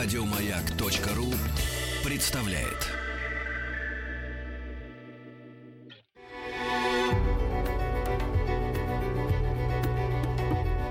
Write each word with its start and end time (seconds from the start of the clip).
Радиомаяк.ру 0.00 1.26
представляет. 2.08 2.86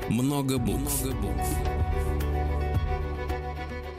Много 0.09 0.57
букв. 0.57 1.05
Много 1.05 1.16
букв. 1.21 1.48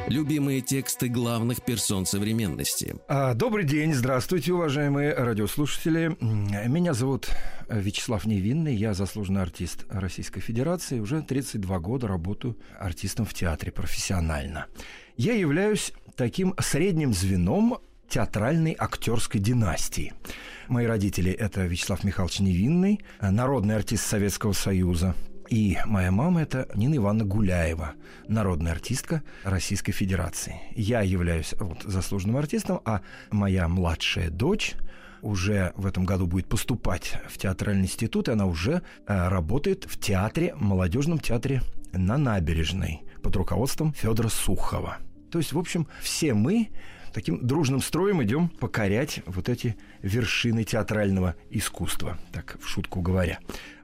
Любимые 0.08 0.62
тексты 0.62 1.08
главных 1.08 1.62
персон 1.62 2.06
современности. 2.06 2.96
А, 3.08 3.34
добрый 3.34 3.64
день, 3.64 3.92
здравствуйте, 3.92 4.54
уважаемые 4.54 5.12
радиослушатели. 5.12 6.16
Меня 6.20 6.94
зовут 6.94 7.28
Вячеслав 7.68 8.24
Невинный, 8.24 8.74
я 8.74 8.94
заслуженный 8.94 9.42
артист 9.42 9.84
Российской 9.90 10.40
Федерации. 10.40 11.00
Уже 11.00 11.20
32 11.20 11.78
года 11.80 12.08
работаю 12.08 12.56
артистом 12.78 13.26
в 13.26 13.34
театре 13.34 13.70
профессионально. 13.70 14.66
Я 15.18 15.34
являюсь 15.34 15.92
таким 16.14 16.54
средним 16.60 17.12
звеном 17.12 17.78
театральной 18.08 18.76
актерской 18.78 19.40
династии. 19.40 20.12
Мои 20.68 20.86
родители– 20.86 21.32
это 21.32 21.66
Вячеслав 21.66 22.04
Михайлович 22.04 22.38
Невинный, 22.38 23.00
народный 23.20 23.74
артист 23.74 24.06
Советского 24.06 24.52
Союза, 24.52 25.16
и 25.50 25.76
моя 25.86 26.12
мама– 26.12 26.40
это 26.42 26.68
Нина 26.76 26.98
Ивановна 26.98 27.24
Гуляева, 27.24 27.94
народная 28.28 28.70
артистка 28.70 29.24
Российской 29.42 29.90
Федерации. 29.90 30.60
Я 30.76 31.00
являюсь 31.00 31.52
вот, 31.58 31.82
заслуженным 31.82 32.36
артистом, 32.36 32.80
а 32.84 33.00
моя 33.32 33.66
младшая 33.66 34.30
дочь 34.30 34.76
уже 35.20 35.72
в 35.74 35.86
этом 35.86 36.04
году 36.04 36.28
будет 36.28 36.46
поступать 36.46 37.14
в 37.28 37.38
театральный 37.38 37.86
институт, 37.86 38.28
и 38.28 38.32
она 38.32 38.46
уже 38.46 38.82
э, 39.08 39.28
работает 39.28 39.84
в 39.90 39.98
театре, 39.98 40.54
молодежном 40.54 41.18
театре 41.18 41.62
на 41.92 42.18
набережной 42.18 43.02
под 43.20 43.34
руководством 43.34 43.92
Федора 43.92 44.28
Сухова. 44.28 44.98
То 45.30 45.38
есть, 45.38 45.52
в 45.52 45.58
общем, 45.58 45.86
все 46.00 46.34
мы 46.34 46.68
таким 47.12 47.46
дружным 47.46 47.80
строем 47.80 48.22
идем 48.22 48.48
покорять 48.48 49.20
вот 49.26 49.48
эти 49.48 49.76
вершины 50.02 50.64
театрального 50.64 51.34
искусства, 51.50 52.18
так 52.32 52.58
в 52.60 52.68
шутку 52.68 53.00
говоря. 53.00 53.38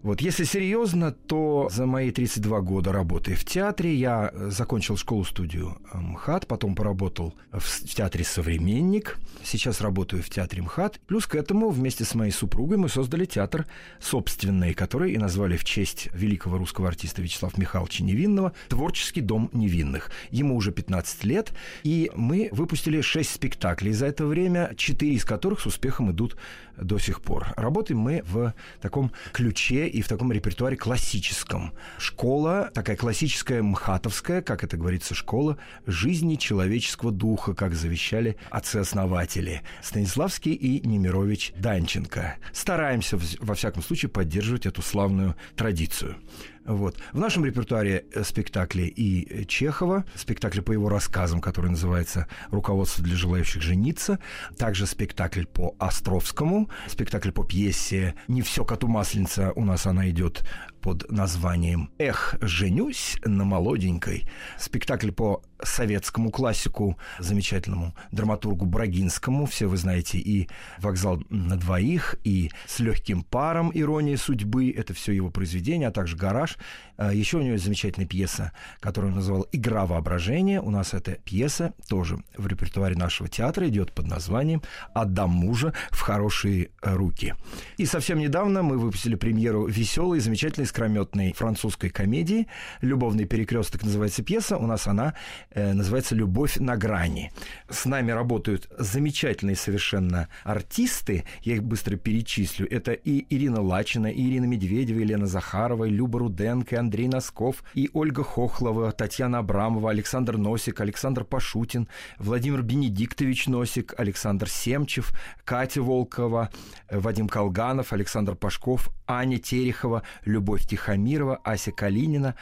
Вот, 0.04 0.20
если 0.20 0.44
серьезно, 0.44 1.12
то 1.12 1.70
за 1.72 1.86
мои 1.86 2.10
32 2.10 2.60
года 2.60 2.92
работы 2.92 3.34
в 3.34 3.44
театре 3.46 3.94
я 3.94 4.32
закончил 4.34 4.98
школу-студию 4.98 5.78
МХАТ, 5.94 6.46
потом 6.46 6.74
поработал 6.74 7.34
в 7.50 7.88
театре 7.88 8.22
«Современник», 8.22 9.16
сейчас 9.42 9.80
работаю 9.80 10.22
в 10.22 10.28
театре 10.28 10.60
МХАТ. 10.60 11.00
Плюс 11.06 11.26
к 11.26 11.34
этому 11.34 11.70
вместе 11.70 12.04
с 12.04 12.14
моей 12.14 12.32
супругой 12.32 12.76
мы 12.76 12.90
создали 12.90 13.24
театр 13.24 13.66
собственный, 13.98 14.74
который 14.74 15.12
и 15.12 15.16
назвали 15.16 15.56
в 15.56 15.64
честь 15.64 16.10
великого 16.12 16.58
русского 16.58 16.88
артиста 16.88 17.22
Вячеслава 17.22 17.54
Михайловича 17.56 18.04
Невинного 18.04 18.52
«Творческий 18.68 19.22
дом 19.22 19.48
невинных». 19.54 20.10
Ему 20.30 20.54
уже 20.56 20.70
15 20.70 21.24
лет, 21.24 21.54
и 21.82 22.10
мы 22.14 22.50
выпустили 22.52 23.00
6 23.00 23.30
спектаклей 23.30 23.92
за 23.92 24.04
это 24.04 24.26
время, 24.26 24.74
4 24.76 25.14
из 25.14 25.24
которых 25.24 25.60
с 25.60 25.66
успехом 25.66 26.03
идут 26.10 26.36
до 26.76 26.98
сих 26.98 27.20
пор. 27.20 27.48
Работаем 27.56 28.00
мы 28.00 28.22
в 28.26 28.54
таком 28.80 29.12
ключе 29.32 29.86
и 29.86 30.02
в 30.02 30.08
таком 30.08 30.32
репертуаре 30.32 30.76
классическом. 30.76 31.72
Школа, 31.98 32.70
такая 32.74 32.96
классическая 32.96 33.62
мхатовская, 33.62 34.42
как 34.42 34.64
это 34.64 34.76
говорится, 34.76 35.14
школа 35.14 35.56
жизни 35.86 36.36
человеческого 36.36 37.12
духа, 37.12 37.54
как 37.54 37.74
завещали 37.74 38.36
отцы-основатели 38.50 39.62
Станиславский 39.82 40.52
и 40.52 40.86
Немирович 40.86 41.52
Данченко. 41.56 42.36
Стараемся, 42.52 43.18
во 43.40 43.54
всяком 43.54 43.82
случае, 43.82 44.08
поддерживать 44.08 44.66
эту 44.66 44.82
славную 44.82 45.36
традицию. 45.56 46.16
Вот. 46.64 46.96
В 47.12 47.18
нашем 47.18 47.44
репертуаре 47.44 48.06
э, 48.12 48.24
спектакли 48.24 48.82
и 48.82 49.46
Чехова, 49.46 50.04
спектакль 50.14 50.62
по 50.62 50.72
его 50.72 50.88
рассказам, 50.88 51.40
который 51.40 51.70
называется 51.70 52.26
«Руководство 52.50 53.04
для 53.04 53.16
желающих 53.16 53.60
жениться», 53.60 54.18
также 54.56 54.86
спектакль 54.86 55.44
по 55.44 55.74
Островскому, 55.78 56.70
спектакль 56.88 57.32
по 57.32 57.44
пьесе 57.44 58.14
«Не 58.28 58.40
все 58.40 58.64
коту 58.64 58.88
масленица», 58.88 59.52
у 59.54 59.64
нас 59.64 59.86
она 59.86 60.08
идет 60.08 60.44
под 60.84 61.10
названием 61.10 61.88
«Эх, 61.98 62.34
женюсь 62.42 63.16
на 63.24 63.44
молоденькой». 63.44 64.28
Спектакль 64.58 65.12
по 65.12 65.42
советскому 65.62 66.30
классику, 66.30 66.98
замечательному 67.18 67.94
драматургу 68.12 68.66
Брагинскому, 68.66 69.46
все 69.46 69.66
вы 69.66 69.78
знаете, 69.78 70.18
и 70.18 70.46
«Вокзал 70.78 71.22
на 71.30 71.56
двоих», 71.56 72.16
и 72.22 72.50
«С 72.66 72.80
легким 72.80 73.22
паром. 73.22 73.70
Ирония 73.72 74.18
судьбы», 74.18 74.70
это 74.70 74.92
все 74.92 75.12
его 75.12 75.30
произведения, 75.30 75.88
а 75.88 75.90
также 75.90 76.18
«Гараж». 76.18 76.58
А, 76.98 77.14
Еще 77.14 77.38
у 77.38 77.40
него 77.40 77.52
есть 77.52 77.64
замечательная 77.64 78.06
пьеса, 78.06 78.52
которую 78.80 79.12
он 79.12 79.16
называл 79.16 79.46
«Игра 79.52 79.86
воображения». 79.86 80.60
У 80.60 80.68
нас 80.68 80.92
эта 80.92 81.12
пьеса 81.12 81.72
тоже 81.88 82.18
в 82.36 82.46
репертуаре 82.46 82.94
нашего 82.94 83.28
театра 83.30 83.66
идет 83.68 83.92
под 83.92 84.06
названием 84.06 84.60
«Отдам 84.92 85.30
мужа 85.30 85.72
в 85.90 86.00
хорошие 86.00 86.72
руки». 86.82 87.34
И 87.78 87.86
совсем 87.86 88.18
недавно 88.18 88.62
мы 88.62 88.76
выпустили 88.76 89.14
премьеру 89.14 89.66
веселой, 89.66 90.20
замечательной, 90.20 90.66
искрометной 90.74 91.32
французской 91.32 91.88
комедии. 91.88 92.48
«Любовный 92.80 93.26
перекресток» 93.26 93.84
называется 93.84 94.24
пьеса. 94.24 94.56
У 94.56 94.66
нас 94.66 94.88
она 94.88 95.14
э, 95.50 95.72
называется 95.72 96.16
«Любовь 96.16 96.56
на 96.56 96.76
грани». 96.76 97.30
С 97.70 97.84
нами 97.84 98.10
работают 98.10 98.68
замечательные 98.76 99.54
совершенно 99.54 100.28
артисты. 100.42 101.24
Я 101.42 101.54
их 101.54 101.62
быстро 101.62 101.96
перечислю. 101.96 102.66
Это 102.68 102.92
и 102.92 103.24
Ирина 103.30 103.62
Лачина, 103.62 104.08
и 104.08 104.20
Ирина 104.28 104.46
Медведева, 104.46 104.98
и 104.98 105.04
Лена 105.04 105.26
Захарова, 105.26 105.84
и 105.84 105.90
Люба 105.90 106.18
Руденко, 106.18 106.74
и 106.74 106.78
Андрей 106.78 107.06
Носков, 107.06 107.62
и 107.74 107.88
Ольга 107.92 108.24
Хохлова, 108.24 108.90
Татьяна 108.90 109.38
Абрамова, 109.38 109.90
Александр 109.90 110.38
Носик, 110.38 110.80
Александр 110.80 111.22
Пашутин, 111.22 111.86
Владимир 112.18 112.62
Бенедиктович 112.62 113.46
Носик, 113.46 113.94
Александр 113.96 114.48
Семчев, 114.48 115.12
Катя 115.44 115.82
Волкова, 115.82 116.50
Вадим 116.90 117.28
Колганов, 117.28 117.92
Александр 117.92 118.34
Пашков, 118.34 118.90
Аня 119.06 119.38
Терехова, 119.38 120.02
Любовь 120.24 120.63
Тихомирова, 120.64 121.38
Ася 121.44 121.70
Калинина, 121.70 122.34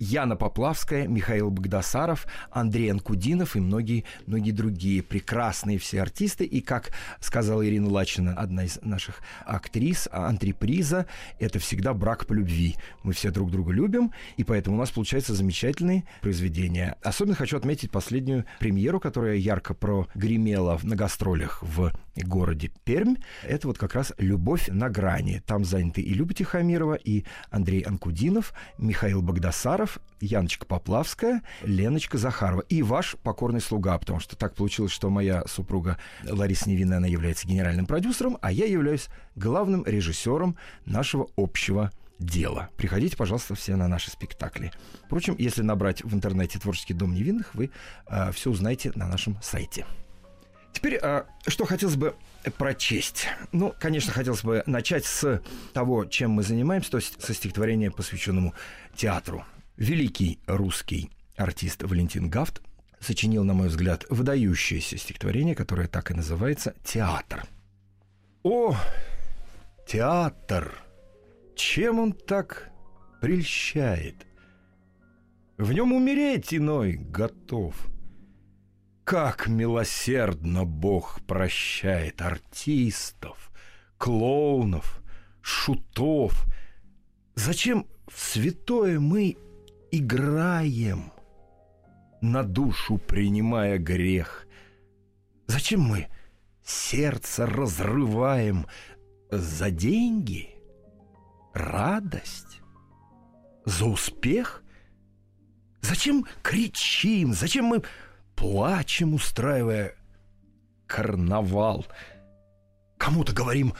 Яна 0.00 0.36
Поплавская, 0.36 1.08
Михаил 1.08 1.50
Богдасаров, 1.50 2.26
Андрей 2.52 2.92
Анкудинов 2.92 3.56
и 3.56 3.60
многие, 3.60 4.04
многие 4.26 4.52
другие 4.52 5.02
прекрасные 5.02 5.78
все 5.78 6.00
артисты. 6.00 6.44
И, 6.44 6.60
как 6.60 6.92
сказала 7.20 7.66
Ирина 7.66 7.88
Лачина, 7.90 8.34
одна 8.34 8.64
из 8.64 8.78
наших 8.82 9.22
актрис, 9.44 10.08
антреприза, 10.12 11.06
это 11.40 11.58
всегда 11.58 11.94
брак 11.94 12.26
по 12.26 12.32
любви. 12.32 12.76
Мы 13.02 13.12
все 13.12 13.32
друг 13.32 13.50
друга 13.50 13.72
любим, 13.72 14.12
и 14.36 14.44
поэтому 14.44 14.76
у 14.76 14.78
нас 14.78 14.92
получаются 14.92 15.34
замечательные 15.34 16.04
произведения. 16.20 16.96
Особенно 17.02 17.34
хочу 17.34 17.56
отметить 17.56 17.90
последнюю 17.90 18.44
премьеру, 18.60 19.00
которая 19.00 19.34
ярко 19.34 19.74
прогремела 19.74 20.78
на 20.84 20.94
гастролях 20.94 21.60
в 21.62 21.90
городе 22.14 22.70
Пермь. 22.84 23.16
Это 23.42 23.66
вот 23.66 23.78
как 23.78 23.94
раз 23.94 24.12
«Любовь 24.18 24.68
на 24.68 24.88
грани». 24.90 25.42
Там 25.46 25.64
заняты 25.64 26.02
и 26.02 26.14
Люба 26.14 26.34
Тихомирова, 26.34 26.94
и 26.94 27.24
Андрей 27.50 27.82
Анкудинов, 27.82 28.52
Михаил 28.78 29.22
Богдасаров, 29.22 29.87
Яночка 30.20 30.66
Поплавская, 30.66 31.42
Леночка 31.62 32.18
Захарова 32.18 32.62
и 32.62 32.82
ваш 32.82 33.16
покорный 33.22 33.60
слуга, 33.60 33.96
потому 33.98 34.20
что 34.20 34.36
так 34.36 34.54
получилось, 34.54 34.92
что 34.92 35.10
моя 35.10 35.44
супруга 35.46 35.96
Лариса 36.24 36.68
Невинная, 36.68 36.98
она 36.98 37.06
является 37.06 37.46
генеральным 37.46 37.86
продюсером, 37.86 38.38
а 38.42 38.50
я 38.52 38.66
являюсь 38.66 39.08
главным 39.36 39.84
режиссером 39.86 40.56
нашего 40.84 41.28
общего 41.36 41.92
дела. 42.18 42.68
Приходите, 42.76 43.16
пожалуйста, 43.16 43.54
все 43.54 43.76
на 43.76 43.88
наши 43.88 44.10
спектакли. 44.10 44.72
Впрочем, 45.06 45.36
если 45.38 45.62
набрать 45.62 46.02
в 46.02 46.12
интернете 46.14 46.58
«Творческий 46.58 46.94
дом 46.94 47.14
невинных», 47.14 47.54
вы 47.54 47.70
э, 48.08 48.32
все 48.32 48.50
узнаете 48.50 48.92
на 48.94 49.06
нашем 49.06 49.38
сайте. 49.40 49.86
Теперь, 50.72 50.96
а, 50.96 51.26
что 51.46 51.64
хотелось 51.64 51.96
бы 51.96 52.14
прочесть? 52.56 53.26
Ну, 53.52 53.74
конечно, 53.78 54.12
хотелось 54.12 54.44
бы 54.44 54.62
начать 54.66 55.04
с 55.06 55.42
того, 55.72 56.04
чем 56.04 56.32
мы 56.32 56.42
занимаемся, 56.42 56.90
то 56.90 56.98
есть 56.98 57.20
со 57.22 57.34
стихотворения, 57.34 57.90
посвященному 57.90 58.54
театру. 58.94 59.44
Великий 59.78 60.40
русский 60.46 61.10
артист 61.36 61.84
Валентин 61.84 62.28
Гафт 62.28 62.60
сочинил, 62.98 63.44
на 63.44 63.54
мой 63.54 63.68
взгляд, 63.68 64.04
выдающееся 64.10 64.98
стихотворение, 64.98 65.54
которое 65.54 65.86
так 65.86 66.10
и 66.10 66.14
называется 66.14 66.74
«Театр». 66.84 67.44
О, 68.42 68.76
театр! 69.86 70.74
Чем 71.54 72.00
он 72.00 72.12
так 72.12 72.70
прельщает? 73.20 74.26
В 75.56 75.72
нем 75.72 75.92
умереть 75.92 76.52
иной 76.52 76.94
готов– 76.94 77.74
как 79.08 79.46
милосердно 79.46 80.66
Бог 80.66 81.22
прощает 81.26 82.20
артистов, 82.20 83.50
клоунов, 83.96 85.00
шутов. 85.40 86.44
Зачем 87.34 87.86
в 88.06 88.20
святое 88.20 89.00
мы 89.00 89.38
играем, 89.90 91.12
на 92.20 92.42
душу 92.42 92.98
принимая 92.98 93.78
грех? 93.78 94.46
Зачем 95.46 95.82
мы 95.82 96.08
сердце 96.64 97.46
разрываем 97.46 98.66
за 99.30 99.70
деньги, 99.70 100.56
радость, 101.54 102.60
за 103.64 103.86
успех? 103.86 104.62
Зачем 105.80 106.26
кричим? 106.42 107.32
Зачем 107.32 107.66
мы 107.66 107.82
плачем, 108.34 109.14
устраивая 109.14 109.94
карнавал. 110.88 111.86
Кому-то 112.98 113.32
говорим 113.32 113.74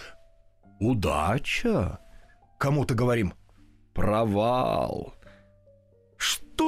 «удача», 0.78 1.99
кому-то 2.58 2.94
говорим 2.94 3.34
«провал». 3.94 5.14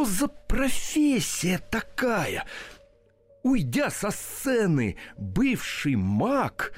Что 0.01 0.07
за 0.07 0.29
профессия 0.29 1.59
такая? 1.59 2.47
Уйдя 3.43 3.91
со 3.91 4.11
сцены, 4.11 4.97
бывший 5.19 5.95
маг 5.95 6.73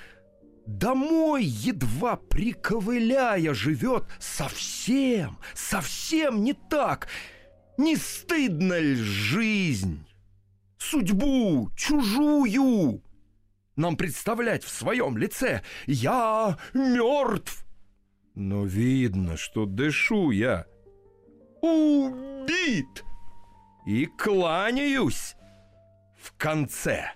домой, 0.66 1.44
едва 1.44 2.16
приковыляя, 2.16 3.54
живет 3.54 4.06
совсем, 4.19 5.38
совсем 5.54 6.42
не 6.42 6.52
так. 6.52 7.06
Не 7.78 7.94
стыдно 7.94 8.76
ли 8.80 8.96
жизнь, 8.96 10.04
судьбу 10.78 11.70
чужую 11.76 13.04
нам 13.76 13.96
представлять 13.96 14.64
в 14.64 14.69
своем 14.69 15.16
лице? 15.16 15.62
Я 15.86 16.58
мертв. 16.74 17.64
Но 18.34 18.64
видно, 18.64 19.36
что 19.36 19.64
дышу 19.64 20.32
я. 20.32 20.66
Убит! 21.60 23.04
И 23.87 24.06
кланяюсь 24.06 25.34
в 26.17 26.32
конце. 26.37 27.11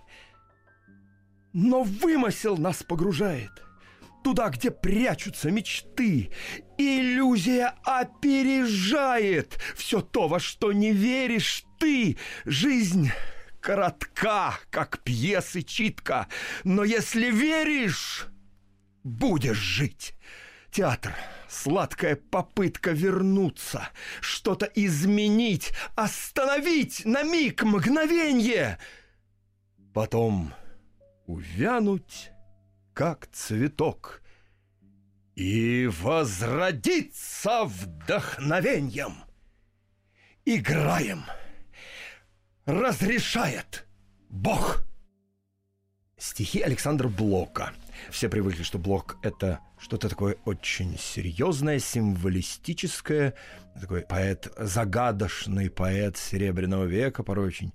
Но 1.52 1.84
вымысел 1.84 2.56
нас 2.56 2.82
погружает 2.82 3.50
туда, 4.26 4.48
где 4.48 4.72
прячутся 4.72 5.52
мечты. 5.52 6.32
Иллюзия 6.78 7.74
опережает 7.84 9.56
все 9.76 10.00
то, 10.00 10.26
во 10.26 10.40
что 10.40 10.72
не 10.72 10.92
веришь 10.92 11.64
ты. 11.78 12.18
Жизнь 12.44 13.12
коротка, 13.60 14.58
как 14.70 15.04
пьесы 15.04 15.62
читка, 15.62 16.26
но 16.64 16.82
если 16.82 17.30
веришь, 17.30 18.26
будешь 19.04 19.58
жить. 19.58 20.15
Театр— 20.70 21.14
сладкая 21.48 22.16
попытка 22.16 22.90
вернуться, 22.92 23.88
что-то 24.20 24.66
изменить, 24.74 25.72
остановить 25.94 27.04
на 27.04 27.22
миг, 27.22 27.62
мгновенье. 27.62 28.78
Потом 29.94 30.52
увянуть, 31.26 32.30
как 32.92 33.26
цветок, 33.28 34.22
и 35.34 35.86
возродиться 36.00 37.64
вдохновением. 37.64 39.24
Играем. 40.44 41.24
Разрешает 42.64 43.86
Бог. 44.28 44.84
Стихи 46.16 46.62
Александра 46.62 47.08
Блока. 47.08 47.74
Все 48.10 48.28
привыкли, 48.28 48.62
что 48.62 48.78
Блок— 48.78 49.16
это 49.22 49.60
что-то 49.78 50.08
такое 50.08 50.36
очень 50.44 50.98
серьезное, 50.98 51.78
символистическое. 51.78 53.34
Такой 53.80 54.02
поэт, 54.02 54.52
загадочный 54.58 55.70
поэт 55.70 56.16
Серебряного 56.16 56.84
века, 56.84 57.22
порой 57.22 57.46
очень 57.46 57.72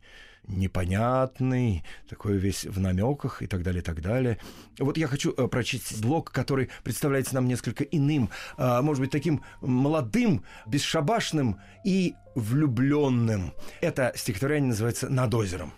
непонятный, 0.48 1.84
такой 2.10 2.38
весь 2.38 2.66
в 2.66 2.80
намеках 2.80 3.42
и 3.42 3.48
так 3.48 3.64
далее, 3.64 3.82
и 3.82 3.84
так 3.84 4.02
далее. 4.02 4.38
Вот 4.80 4.98
я 4.98 5.08
хочу 5.08 5.34
э, 5.38 5.48
прочесть 5.48 6.02
блок, 6.02 6.32
который 6.32 6.70
представляется 6.84 7.36
нам 7.36 7.48
несколько 7.48 7.84
иным, 7.84 8.30
э, 8.58 8.82
может 8.82 9.02
быть, 9.02 9.12
таким 9.12 9.44
молодым, 9.62 10.44
бесшабашным 10.66 11.60
и 11.86 12.16
влюбленным. 12.36 13.54
Это 13.82 14.14
стихотворение 14.16 14.70
называется 14.70 15.10
«Над 15.10 15.34
озером». 15.34 15.74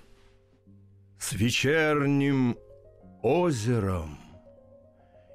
С 1.19 1.33
вечерним 1.33 2.57
озером 3.21 4.22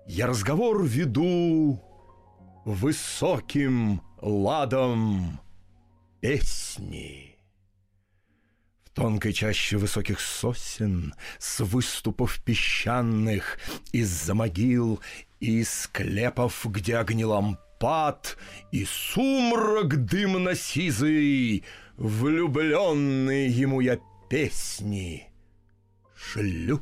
я 0.08 0.26
разговор 0.26 0.82
веду 0.82 1.80
высоким 2.64 4.02
ладом 4.20 5.38
песни 6.20 7.38
тонкой 8.94 9.32
чаще 9.32 9.76
высоких 9.76 10.18
сосен, 10.18 11.14
с 11.38 11.60
выступов 11.60 12.42
песчаных, 12.42 13.60
из-за 13.92 14.34
могил 14.34 15.00
и 15.38 15.62
склепов, 15.62 16.66
где 16.68 16.96
огни 16.96 17.24
лампад, 17.24 18.36
и 18.72 18.84
сумрак 18.84 20.04
дымно-сизый, 20.04 21.64
влюбленный 21.96 23.48
ему 23.48 23.80
я 23.80 24.00
песни 24.28 25.30
шлю. 26.16 26.80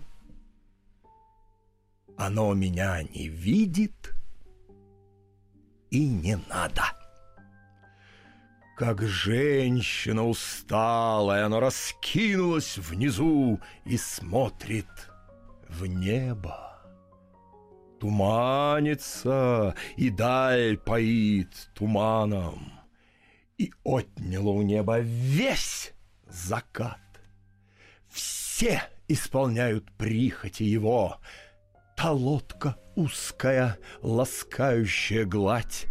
Оно 2.16 2.54
меня 2.54 3.02
не 3.02 3.28
видит 3.28 4.14
и 5.90 6.08
не 6.08 6.36
надо. 6.48 6.82
Как 8.76 9.02
женщина 9.02 10.26
усталая, 10.26 11.46
она 11.46 11.60
раскинулась 11.60 12.76
внизу 12.76 13.60
и 13.84 13.96
смотрит 13.96 15.10
в 15.68 15.86
небо. 15.86 16.62
Туманится, 17.98 19.74
и 19.96 20.10
даль 20.10 20.76
поит 20.76 21.70
туманом, 21.74 22.72
и 23.56 23.72
отняло 23.82 24.50
у 24.50 24.60
неба 24.60 24.98
весь 24.98 25.94
закат. 26.28 27.00
Все 28.10 28.82
исполняют 29.08 29.90
прихоти 29.92 30.64
его. 30.64 31.18
Та 31.96 32.12
лодка 32.12 32.76
узкая, 32.94 33.78
ласкающая 34.02 35.24
гладь, 35.24 35.86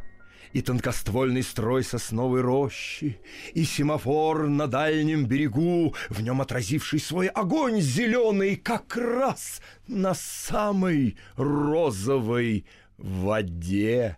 и 0.53 0.61
тонкоствольный 0.61 1.41
строй 1.41 1.83
сосновой 1.83 2.41
рощи, 2.41 3.19
и 3.53 3.63
семафор 3.63 4.47
на 4.47 4.67
дальнем 4.67 5.25
берегу, 5.25 5.95
в 6.09 6.21
нем 6.21 6.41
отразивший 6.41 6.99
свой 6.99 7.27
огонь 7.27 7.81
зеленый 7.81 8.55
как 8.55 8.95
раз 8.95 9.61
на 9.87 10.13
самой 10.13 11.17
розовой 11.35 12.65
воде. 12.97 14.17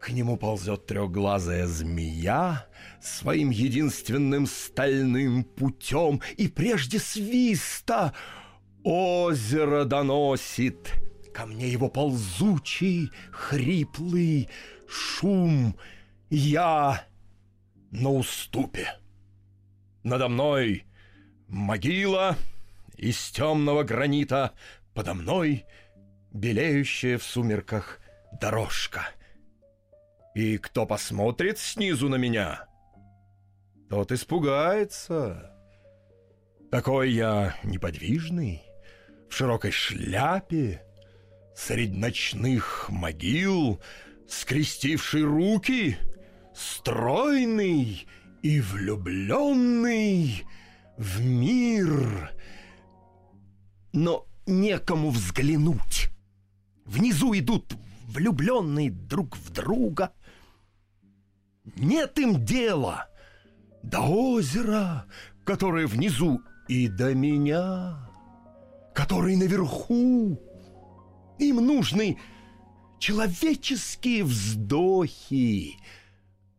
К 0.00 0.10
нему 0.10 0.36
ползет 0.36 0.86
трехглазая 0.86 1.66
змея 1.66 2.66
своим 3.02 3.50
единственным 3.50 4.46
стальным 4.46 5.44
путем, 5.44 6.22
и 6.36 6.46
прежде 6.46 6.98
свиста 6.98 8.14
озеро 8.84 9.84
доносит 9.84 10.92
ко 11.32 11.46
мне 11.46 11.68
его 11.68 11.88
ползучий, 11.88 13.10
хриплый 13.32 14.48
шум. 14.86 15.76
Я 16.30 17.04
на 17.90 18.10
уступе. 18.10 18.94
Надо 20.04 20.28
мной 20.28 20.84
могила 21.48 22.36
из 22.96 23.30
темного 23.30 23.82
гранита, 23.82 24.52
подо 24.94 25.14
мной 25.14 25.64
белеющая 26.32 27.18
в 27.18 27.24
сумерках 27.24 28.00
дорожка. 28.40 29.08
И 30.34 30.58
кто 30.58 30.84
посмотрит 30.86 31.58
снизу 31.58 32.08
на 32.08 32.16
меня, 32.16 32.66
тот 33.88 34.12
испугается. 34.12 35.52
Такой 36.70 37.12
я 37.12 37.54
неподвижный, 37.62 38.62
в 39.34 39.36
широкой 39.36 39.72
шляпе, 39.72 40.80
среди 41.56 41.98
ночных 41.98 42.86
могил— 42.88 43.80
скрестивший 44.28 45.24
руки, 45.24 45.98
стройный 46.54 48.06
и 48.42 48.60
влюбленный 48.60 50.44
в 50.96 51.20
мир. 51.20 52.30
Но 53.92 54.24
некому 54.46 55.10
взглянуть. 55.10 56.10
Внизу 56.84 57.36
идут 57.36 57.74
влюбленные 58.06 58.92
друг 58.92 59.36
в 59.36 59.50
друга. 59.50 60.12
Нет 61.74 62.20
им 62.20 62.44
дела 62.44 63.08
до 63.82 64.00
озера, 64.02 65.06
которое 65.44 65.88
внизу, 65.88 66.40
и 66.68 66.86
до 66.86 67.14
меня, 67.14 68.08
который 68.94 69.36
наверху. 69.36 70.40
Им 71.38 71.56
нужны 71.56 72.18
человеческие 72.98 74.24
вздохи. 74.24 75.76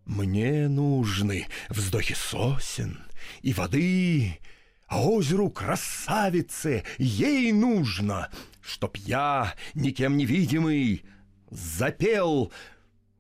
Мне 0.06 0.68
нужны 0.68 1.48
вздохи 1.70 2.14
сосен 2.14 3.00
и 3.42 3.54
воды, 3.54 4.40
а 4.86 5.02
озеру 5.02 5.50
красавице 5.50 6.84
ей 7.00 7.52
нужно, 7.52 8.30
чтоб 8.62 8.96
я, 8.98 9.56
никем 9.74 10.16
невидимый, 10.16 11.04
запел 11.50 12.52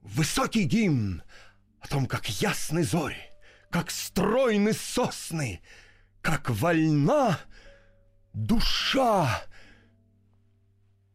высокий 0.01 0.63
гимн 0.63 1.24
о 1.79 1.88
том, 1.88 2.05
как 2.05 2.29
ясны 2.29 2.84
зори, 2.84 3.17
как 3.72 3.89
стройны 3.89 4.74
сосны, 4.74 5.62
как 6.22 6.51
вольна 6.51 7.39
душа. 8.36 9.44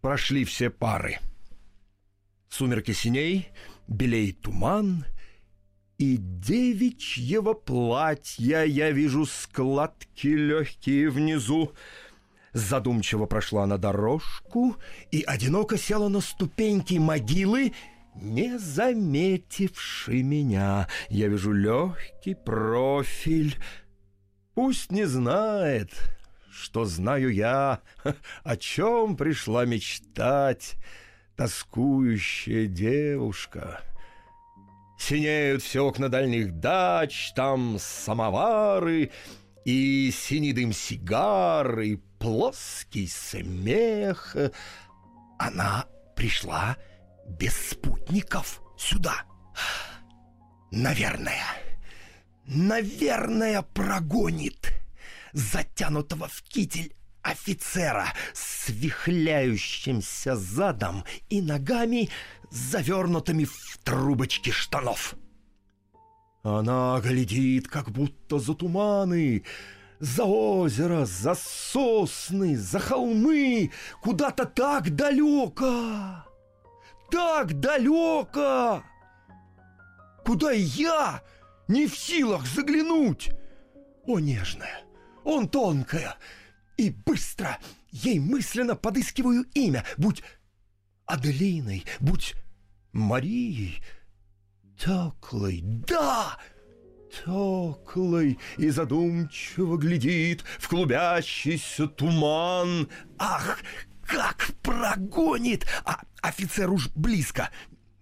Прошли 0.00 0.45
все 0.45 0.71
пары. 0.71 1.19
Сумерки 2.49 2.93
синей, 2.93 3.49
белей 3.87 4.33
туман, 4.33 5.05
и 5.99 6.17
девичьего 6.19 7.53
платья 7.53 8.65
я 8.65 8.91
вижу 8.91 9.27
складки 9.27 10.29
легкие 10.29 11.11
внизу. 11.11 11.73
Задумчиво 12.53 13.27
прошла 13.27 13.67
на 13.67 13.79
дорожку 13.79 14.77
и 15.12 15.23
одиноко 15.23 15.77
села 15.77 16.09
на 16.09 16.21
ступеньки 16.21 16.95
могилы, 16.95 17.75
не 18.15 18.59
заметивши 18.59 20.23
меня. 20.23 20.89
Я 21.11 21.29
вижу 21.29 21.53
легкий 21.53 22.35
профиль. 22.35 23.57
Пусть 24.55 24.91
не 24.91 25.05
знает, 25.05 25.93
что 26.61 26.85
знаю 26.85 27.33
я, 27.33 27.81
о 28.45 28.57
чем 28.57 29.17
пришла 29.17 29.64
мечтать 29.64 30.76
тоскующая 31.37 32.67
девушка. 32.67 33.81
Синеют 34.99 35.62
все 35.62 35.87
окна 35.87 36.11
дальних 36.11 36.61
дач, 36.61 37.33
там 37.35 37.79
самовары 37.79 39.11
и 39.64 40.11
синий 40.12 40.52
дым 40.52 40.75
сигары, 40.75 41.99
плоский 42.19 43.09
смех. 43.09 44.37
Она 45.38 45.87
пришла 46.14 46.76
без 47.26 47.57
спутников 47.71 48.61
сюда. 48.76 49.25
Наверное, 50.71 51.43
наверное, 52.45 53.62
прогонит 53.62 54.79
затянутого 55.32 56.28
в 56.28 56.42
китель 56.42 56.94
офицера 57.22 58.12
с 58.32 58.68
вихляющимся 58.68 60.37
задом 60.37 61.04
и 61.28 61.42
ногами, 61.42 62.08
завернутыми 62.50 63.44
в 63.44 63.78
трубочки 63.84 64.50
штанов. 64.50 65.14
Она 66.42 66.99
глядит, 67.00 67.68
как 67.68 67.90
будто 67.90 68.38
за 68.38 68.54
туманы, 68.54 69.44
за 69.99 70.25
озеро, 70.25 71.04
за 71.04 71.34
сосны, 71.34 72.56
за 72.56 72.78
холмы, 72.78 73.70
куда-то 74.00 74.46
так 74.46 74.94
далеко, 74.94 76.25
так 77.10 77.60
далеко, 77.60 78.82
куда 80.25 80.52
я 80.52 81.22
не 81.68 81.87
в 81.87 81.96
силах 81.96 82.46
заглянуть. 82.46 83.30
О, 84.06 84.18
нежная, 84.18 84.82
он 85.25 85.49
тонкая, 85.49 86.17
и 86.77 86.91
быстро 86.91 87.59
ей 87.91 88.19
мысленно 88.19 88.77
подыскиваю 88.77 89.45
имя, 89.55 89.85
будь 89.97 90.23
Аделиной, 91.07 91.85
будь 91.99 92.35
Марией, 92.93 93.83
Теклой, 94.79 95.61
да, 95.62 96.39
Теклой, 97.11 98.39
и 98.57 98.71
задумчиво 98.71 99.77
глядит 99.77 100.43
в 100.59 100.69
клубящийся 100.69 101.87
туман. 101.89 102.89
Ах, 103.19 103.59
как 104.07 104.53
прогонит! 104.62 105.67
А 105.85 106.00
офицер 106.23 106.71
уж 106.71 106.89
близко. 106.95 107.50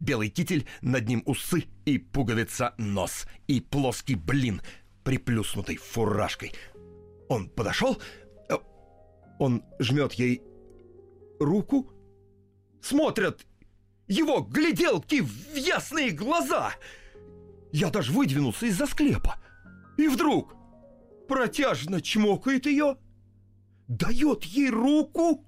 Белый 0.01 0.29
китель, 0.29 0.67
над 0.81 1.09
ним 1.09 1.23
усы 1.27 1.65
и 1.85 1.99
пуговица 1.99 2.75
нос, 2.79 3.27
и 3.49 3.61
плоский 3.61 4.15
блин, 4.15 4.63
приплюснутый 5.03 5.77
фуражкой. 5.77 6.53
Он 7.29 7.49
подошел, 7.51 7.99
он 9.39 9.63
жмет 9.79 10.15
ей 10.15 10.43
руку, 11.39 11.91
смотрят 12.83 13.47
его 14.09 14.41
гляделки 14.41 15.21
в 15.21 15.55
ясные 15.55 16.11
глаза. 16.11 16.73
Я 17.73 17.91
даже 17.91 18.13
выдвинулся 18.13 18.67
из-за 18.67 18.87
склепа. 18.87 19.39
И 19.99 20.09
вдруг 20.09 20.55
протяжно 21.29 22.01
чмокает 22.01 22.67
ее, 22.67 22.97
дает 23.89 24.45
ей 24.45 24.71
руку 24.71 25.45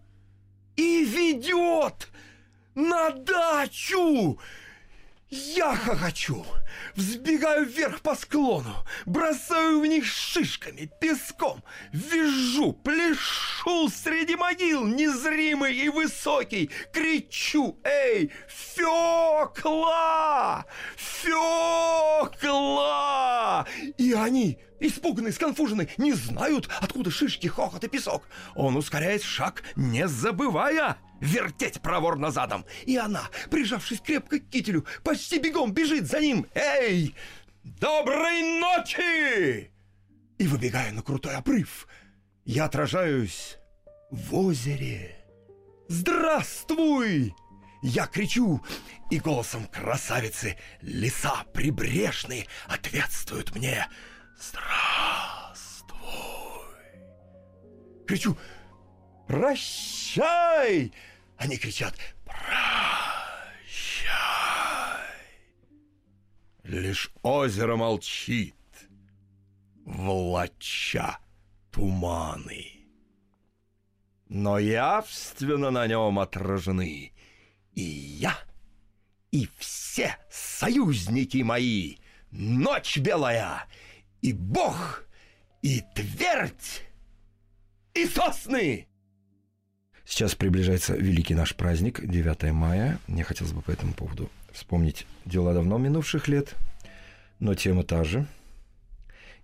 и 0.76 1.04
ведет 1.04 2.08
на 2.74 3.10
дачу. 3.10 4.38
Я 5.30 5.76
хохочу, 5.76 6.44
взбегаю 6.96 7.64
вверх 7.64 8.00
по 8.00 8.16
склону, 8.16 8.74
бросаю 9.06 9.78
в 9.80 9.86
них 9.86 10.04
шишками, 10.04 10.90
песком, 11.00 11.62
вижу, 11.92 12.72
пляшу 12.72 13.88
среди 13.90 14.34
могил, 14.34 14.84
незримый 14.84 15.76
и 15.76 15.88
высокий, 15.88 16.68
кричу, 16.92 17.78
эй, 17.84 18.32
Фёкла! 18.74 19.94
Фёкла! 20.96 22.48
И 23.98 24.12
они, 24.12 24.58
испуганные, 24.80 25.32
сконфуженные, 25.32 25.88
не 25.98 26.12
знают, 26.12 26.68
откуда 26.80 27.10
шишки, 27.10 27.46
хохот 27.46 27.84
и 27.84 27.88
песок. 27.88 28.24
Он 28.54 28.76
ускоряет 28.76 29.22
шаг, 29.22 29.62
не 29.76 30.08
забывая 30.08 30.96
вертеть 31.20 31.80
проворно 31.80 32.30
задом. 32.30 32.64
И 32.86 32.96
она, 32.96 33.28
прижавшись 33.50 34.00
крепко 34.00 34.38
к 34.38 34.48
кителю, 34.48 34.86
почти 35.04 35.38
бегом 35.38 35.72
бежит 35.72 36.06
за 36.06 36.20
ним. 36.20 36.46
«Эй! 36.54 37.14
Доброй 37.62 38.58
ночи!» 38.58 39.70
И 40.38 40.46
выбегаю 40.46 40.94
на 40.94 41.02
крутой 41.02 41.36
обрыв. 41.36 41.86
Я 42.44 42.64
отражаюсь 42.64 43.58
в 44.10 44.34
озере. 44.34 45.16
«Здравствуй!» 45.88 47.34
Я 47.82 48.06
кричу, 48.06 48.62
и 49.10 49.18
голосом 49.18 49.66
красавицы 49.66 50.58
леса 50.82 51.44
прибрежные 51.54 52.46
ответствуют 52.66 53.54
мне 53.56 53.86
«Здравствуй!» 54.40 56.00
Кричу 58.06 58.36
«Прощай!» 59.28 60.92
Они 61.36 61.58
кричат 61.58 61.94
«Прощай!» 62.24 62.50
Лишь 66.64 67.10
озеро 67.22 67.76
молчит, 67.76 68.54
влача 69.84 71.18
туманы. 71.70 72.86
Но 74.28 74.58
явственно 74.58 75.70
на 75.70 75.86
нем 75.86 76.18
отражены 76.18 77.12
и 77.74 77.82
я, 77.82 78.38
и 79.32 79.48
все 79.58 80.16
союзники 80.30 81.42
мои, 81.42 81.96
ночь 82.30 82.96
белая, 82.98 83.66
и 84.22 84.32
Бог, 84.32 85.04
и 85.62 85.82
твердь, 85.94 86.82
и 87.94 88.06
сосны. 88.06 88.86
Сейчас 90.04 90.34
приближается 90.34 90.94
великий 90.94 91.34
наш 91.34 91.54
праздник, 91.54 92.04
9 92.04 92.52
мая. 92.52 92.98
Мне 93.06 93.22
хотелось 93.22 93.52
бы 93.52 93.62
по 93.62 93.70
этому 93.70 93.92
поводу 93.92 94.28
вспомнить 94.52 95.06
дела 95.24 95.54
давно 95.54 95.78
минувших 95.78 96.26
лет, 96.28 96.54
но 97.38 97.54
тема 97.54 97.84
та 97.84 98.02
же. 98.04 98.26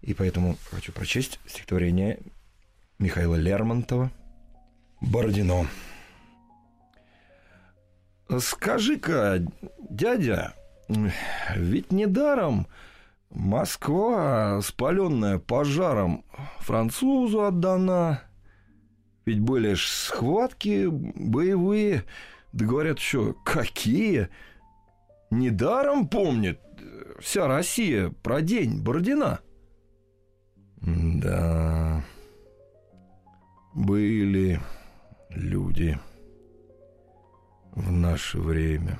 И 0.02 0.12
поэтому 0.14 0.56
хочу 0.71 0.92
прочесть 0.92 1.38
стихотворение 1.47 2.18
Михаила 2.99 3.37
Лермонтова 3.37 4.11
«Бородино». 5.00 5.66
Скажи-ка, 8.40 9.40
дядя, 9.88 10.54
ведь 11.54 11.92
недаром 11.92 12.66
Москва, 13.30 14.61
спаленная 14.62 15.38
пожаром, 15.38 16.25
французу 16.59 17.42
отдана. 17.42 18.23
Ведь 19.25 19.40
были 19.40 19.75
ж 19.75 19.87
схватки 19.87 20.87
боевые, 20.87 22.04
да 22.52 22.64
говорят 22.64 22.99
еще, 22.99 23.35
какие. 23.45 24.28
Недаром 25.30 26.09
помнит 26.09 26.61
вся 27.21 27.47
Россия 27.47 28.11
про 28.23 28.40
день 28.40 28.83
Бородина. 28.83 29.40
Да, 30.80 32.04
были 33.75 34.61
люди 35.30 35.99
в 37.73 37.90
наше 37.90 38.38
время. 38.38 38.99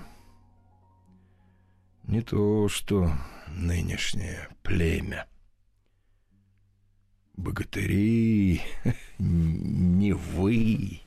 Не 2.07 2.21
то, 2.21 2.69
что 2.69 3.11
нынешнее 3.49 4.49
племя. 4.63 5.27
Богатыри, 7.35 8.63
не 9.19 10.13
вы. 10.13 11.01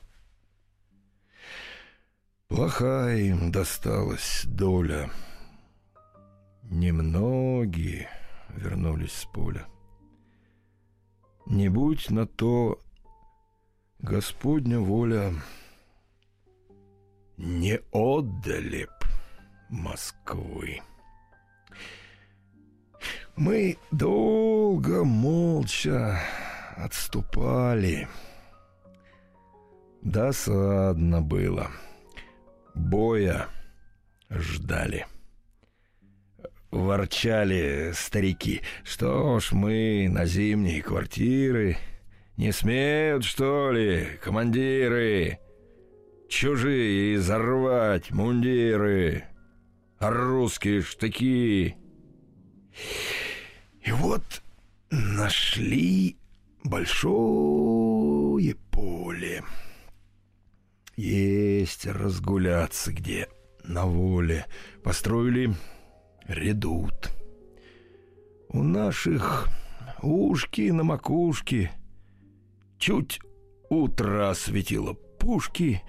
Плохая 2.48 3.16
им 3.16 3.50
досталась 3.50 4.44
доля. 4.44 5.10
Немногие 6.64 8.10
вернулись 8.50 9.12
с 9.12 9.24
поля. 9.24 9.66
Не 11.46 11.70
будь 11.70 12.10
на 12.10 12.26
то 12.26 12.78
Господня 14.00 14.80
воля, 14.80 15.32
не 17.38 17.80
отдали 17.90 18.86
Москвы. 19.70 20.80
Мы 23.36 23.78
долго 23.90 25.04
молча 25.04 26.20
отступали. 26.76 28.08
Досадно 30.02 31.22
было. 31.22 31.70
Боя 32.74 33.48
ждали. 34.28 35.06
Ворчали 36.70 37.92
старики. 37.94 38.62
Что 38.84 39.40
ж 39.40 39.52
мы 39.52 40.08
на 40.10 40.26
зимние 40.26 40.82
квартиры... 40.82 41.78
Не 42.36 42.52
смеют, 42.52 43.22
что 43.24 43.70
ли, 43.70 44.18
командиры? 44.22 45.40
Чужие 46.30 47.16
изорвать 47.16 48.10
мундиры, 48.12 49.24
русские 50.00 50.82
штыки. 50.82 51.76
И 53.82 53.92
вот 53.92 54.42
нашли 54.90 56.16
большое 56.64 58.54
поле. 58.70 59.44
Есть 60.96 61.86
разгуляться 61.86 62.92
где 62.92 63.28
на 63.64 63.86
воле. 63.86 64.46
Построили 64.82 65.54
редут. 66.26 67.10
У 68.48 68.62
наших 68.62 69.48
ушки 70.02 70.70
на 70.70 70.82
макушке 70.82 71.70
чуть 72.78 73.20
утро 73.68 74.30
осветило 74.30 74.94
пушки 74.94 75.82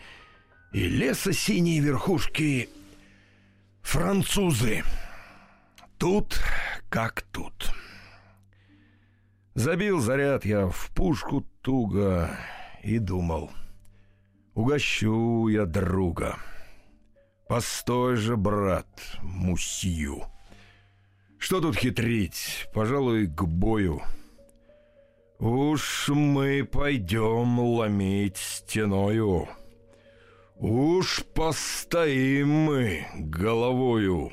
и 0.74 0.88
леса 0.88 1.34
синие 1.34 1.80
верхушки 1.80 2.70
французы. 3.82 4.84
Тут 5.98 6.40
как 6.90 7.22
тут. 7.32 7.72
Забил 9.54 10.00
заряд 10.00 10.46
я 10.46 10.68
в 10.68 10.90
пушку 10.96 11.42
туго 11.62 12.38
и 12.84 13.00
думал, 13.00 13.52
угощу 14.54 15.48
я 15.50 15.66
друга. 15.66 16.38
Постой 17.48 18.16
же, 18.16 18.38
брат, 18.38 18.88
мусью. 19.22 20.24
Что 21.38 21.60
тут 21.60 21.76
хитрить? 21.76 22.70
Пожалуй, 22.74 23.28
к 23.28 23.44
бою. 23.44 24.02
Уж 25.40 26.10
мы 26.10 26.64
пойдем 26.64 27.60
ломить 27.60 28.38
стеною. 28.38 29.50
Уж 30.62 31.24
постоим 31.34 32.50
мы 32.50 33.08
головою 33.16 34.32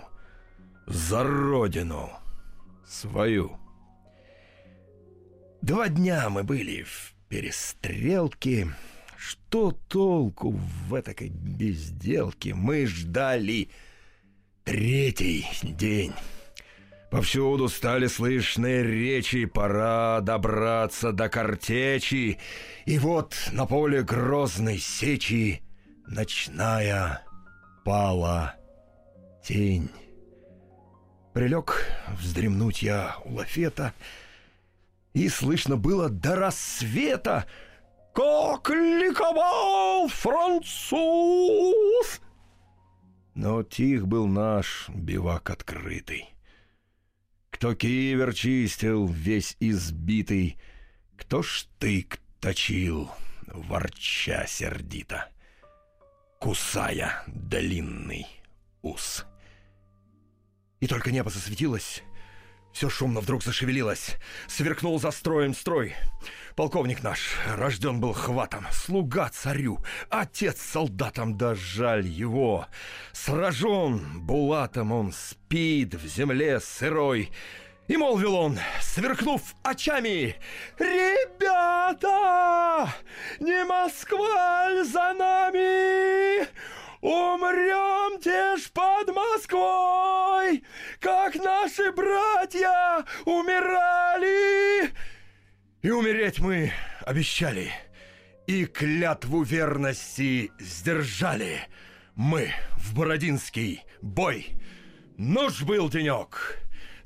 за 0.87 1.25
родину 1.25 2.11
свою. 2.87 3.56
Два 5.62 5.88
дня 5.88 6.28
мы 6.28 6.44
были 6.44 6.82
в 6.82 7.14
перестрелке. 7.30 8.68
Что 9.16 9.73
толку 9.73 10.50
в 10.50 10.92
этой 10.92 11.30
безделке? 11.30 12.52
Мы 12.52 12.85
ждали 12.85 13.70
третий 14.64 15.47
день. 15.62 16.12
Повсюду 17.11 17.70
стали 17.70 18.06
слышны 18.06 18.82
речи, 18.82 19.47
пора 19.47 20.20
добраться 20.20 21.12
до 21.12 21.30
картечи. 21.30 22.38
И 22.84 22.99
вот 22.99 23.34
на 23.50 23.64
поле 23.64 24.02
грозной 24.02 24.76
сечи 24.76 25.62
ночная 26.08 27.23
пала 27.84 28.56
тень. 29.42 29.90
Прилег 31.32 31.86
вздремнуть 32.18 32.82
я 32.82 33.16
у 33.25 33.34
лафета, 33.36 33.94
и 35.12 35.28
слышно 35.28 35.76
было 35.76 36.08
до 36.08 36.36
рассвета 36.36 37.47
«Как 38.14 38.71
ликовал 38.71 40.08
француз!» 40.08 41.00
Но 43.34 43.62
тих 43.62 44.08
был 44.08 44.26
наш 44.26 44.88
бивак 44.88 45.50
открытый. 45.50 46.34
Кто 47.50 47.75
кивер 47.75 48.34
чистил, 48.34 49.06
весь 49.06 49.56
избитый, 49.60 50.58
Кто 51.16 51.42
штык 51.42 52.18
точил, 52.40 53.10
ворча 53.47 54.44
сердито, 54.47 55.28
Кусая 56.38 57.24
длинный 57.26 58.26
ус. 58.82 59.26
И 60.80 60.86
только 60.86 61.10
небо 61.10 61.30
засветилось, 61.30 62.02
все 62.72 62.88
шумно 62.88 63.20
вдруг 63.20 63.42
зашевелилось. 63.42 64.16
Сверкнул 64.46 65.00
за 65.00 65.10
строем 65.10 65.52
строй. 65.52 65.94
Полковник 66.54 67.02
наш 67.02 67.36
рожден 67.56 68.00
был 68.00 68.12
хватом, 68.12 68.66
слуга 68.70 69.28
царю, 69.30 69.84
отец 70.10 70.60
солдатам, 70.60 71.36
да 71.36 71.56
жаль 71.56 72.06
его. 72.06 72.66
Сражен 73.12 74.20
булатом 74.20 74.92
он 74.92 75.12
спит 75.12 75.94
в 75.94 76.06
земле 76.06 76.60
сырой. 76.60 77.30
И 77.88 77.96
молвил 77.96 78.34
он, 78.34 78.58
сверкнув 78.82 79.40
очами, 79.62 80.36
«Ребята, 80.78 82.06
не 83.40 83.64
Москва 83.64 84.84
за 84.84 85.14
нами!» 85.14 86.46
Умрем 87.00 88.20
ж 88.58 88.70
под 88.72 89.14
Москвой, 89.14 90.64
как 90.98 91.36
наши 91.36 91.92
братья 91.92 93.04
умирали. 93.24 94.92
И 95.80 95.90
умереть 95.90 96.40
мы 96.40 96.72
обещали, 97.02 97.70
и 98.48 98.66
клятву 98.66 99.42
верности 99.42 100.50
сдержали. 100.58 101.68
Мы 102.16 102.52
в 102.76 102.96
Бородинский 102.96 103.84
бой. 104.02 104.56
Нож 105.16 105.62
был 105.62 105.88
денек, 105.88 106.58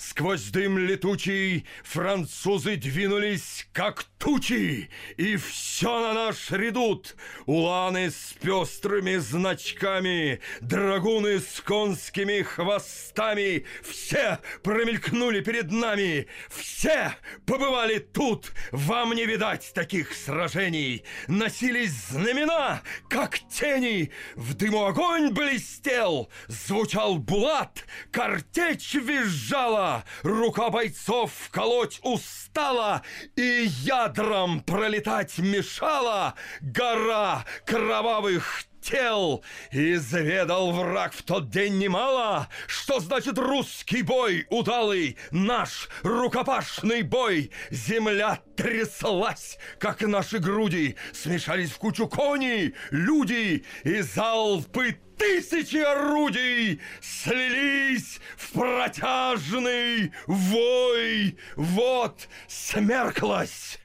Сквозь 0.09 0.51
дым 0.51 0.79
летучий 0.79 1.65
французы 1.85 2.75
двинулись, 2.75 3.69
как 3.73 4.03
тучи, 4.19 4.91
и 5.17 5.37
все 5.37 6.01
на 6.01 6.13
наш 6.13 6.51
редут. 6.51 7.15
Уланы 7.47 8.11
с 8.11 8.35
пестрыми 8.41 9.17
значками, 9.19 10.41
драгуны 10.61 11.39
с 11.39 11.61
конскими 11.61 12.43
хвостами, 12.43 13.65
все 13.83 14.41
промелькнули 14.65 15.41
перед 15.41 15.71
нами, 15.71 16.27
все 16.49 17.15
побывали 17.47 17.99
тут. 17.99 18.53
Вам 18.73 19.13
не 19.13 19.25
видать 19.25 19.73
таких 19.73 20.15
сражений. 20.15 21.05
Носились 21.29 22.09
знамена, 22.11 22.83
как 23.09 23.39
тени, 23.49 24.11
в 24.35 24.55
дыму 24.55 24.85
огонь 24.85 25.33
блестел, 25.33 26.29
звучал 26.49 27.19
булат, 27.19 27.85
картечь 28.11 28.95
визжала, 28.95 29.92
рука 30.23 30.71
бойцов 30.71 31.31
колоть 31.51 32.01
устала, 32.03 33.03
и 33.37 33.67
ядром 33.85 34.61
пролетать 34.61 35.39
мешала 35.39 36.35
гора 36.61 37.45
кровавых 37.67 38.65
тел. 38.83 39.43
Изведал 39.71 40.73
враг 40.73 41.15
в 41.15 41.23
тот 41.23 41.49
день 41.49 41.79
немало, 41.79 42.49
что 42.67 43.01
значит 43.01 43.39
русский 43.39 44.03
бой 44.03 44.47
удалый, 44.51 45.17
наш 45.31 45.89
рукопашный 46.03 47.03
бой. 47.03 47.51
Земля 47.71 48.41
тряслась, 48.57 49.59
как 49.79 50.03
наши 50.03 50.39
груди, 50.39 50.97
смешались 51.13 51.71
в 51.71 51.79
кучу 51.79 52.09
кони, 52.09 52.75
люди 52.91 53.65
и 53.85 54.01
залпы 54.01 54.99
тысячи 55.17 55.77
орудий 55.77 56.81
слились 57.01 58.21
в 58.37 58.53
протяжный 58.53 60.13
вой. 60.27 61.39
Вот 61.57 62.29
смерклась. 62.49 63.79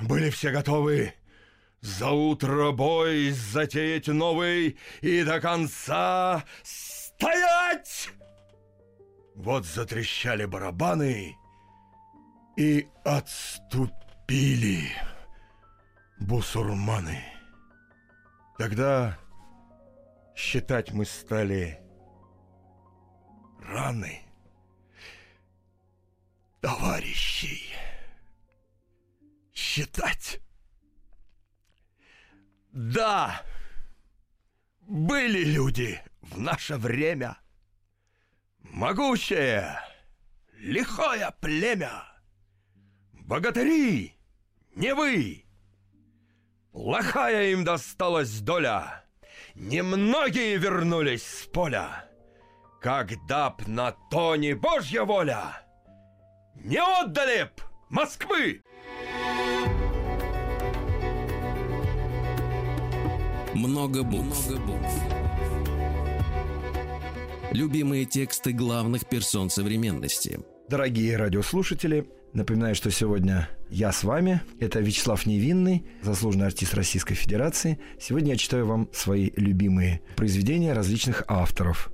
Были 0.00 0.30
все 0.30 0.50
готовы 0.50 1.14
за 1.84 2.10
утро 2.10 2.72
бой 2.72 3.30
затеять 3.30 4.08
новый 4.08 4.78
и 5.02 5.22
до 5.22 5.38
конца 5.38 6.42
стоять! 6.62 8.08
Вот 9.34 9.66
затрещали 9.66 10.46
барабаны 10.46 11.36
и 12.56 12.88
отступили 13.04 14.88
бусурманы. 16.20 17.22
Тогда 18.56 19.18
считать 20.34 20.90
мы 20.92 21.04
стали 21.04 21.80
раны 23.60 24.22
товарищей. 26.62 27.74
считать. 29.52 30.40
Да, 32.74 33.40
были 34.80 35.44
люди 35.44 36.02
в 36.22 36.40
наше 36.40 36.76
время. 36.76 37.38
Могучее, 38.58 39.78
лихое 40.58 41.32
племя. 41.40 42.02
Богатыри, 43.12 44.16
не 44.74 44.92
вы. 44.92 45.44
Плохая 46.72 47.52
им 47.52 47.62
досталась 47.62 48.40
доля. 48.40 49.04
Немногие 49.54 50.56
вернулись 50.56 51.24
с 51.24 51.46
поля. 51.46 52.10
Когда 52.80 53.50
б 53.50 53.62
на 53.68 53.92
то 54.10 54.34
не 54.34 54.54
Божья 54.54 55.04
воля, 55.04 55.64
не 56.56 56.78
отдали 56.78 57.44
б 57.44 57.62
Москвы! 57.88 58.64
Много 63.54 64.02
букв. 64.02 64.50
Много 64.50 64.60
букв. 64.66 65.02
Любимые 67.52 68.04
тексты 68.04 68.52
главных 68.52 69.06
персон 69.06 69.48
современности. 69.48 70.40
Дорогие 70.68 71.16
радиослушатели, 71.16 72.10
напоминаю, 72.32 72.74
что 72.74 72.90
сегодня 72.90 73.48
я 73.70 73.92
с 73.92 74.02
вами. 74.02 74.40
Это 74.58 74.80
Вячеслав 74.80 75.24
Невинный, 75.24 75.86
заслуженный 76.02 76.46
артист 76.46 76.74
Российской 76.74 77.14
Федерации. 77.14 77.78
Сегодня 78.00 78.32
я 78.32 78.36
читаю 78.36 78.66
вам 78.66 78.88
свои 78.92 79.30
любимые 79.36 80.00
произведения 80.16 80.72
различных 80.72 81.22
авторов. 81.28 81.92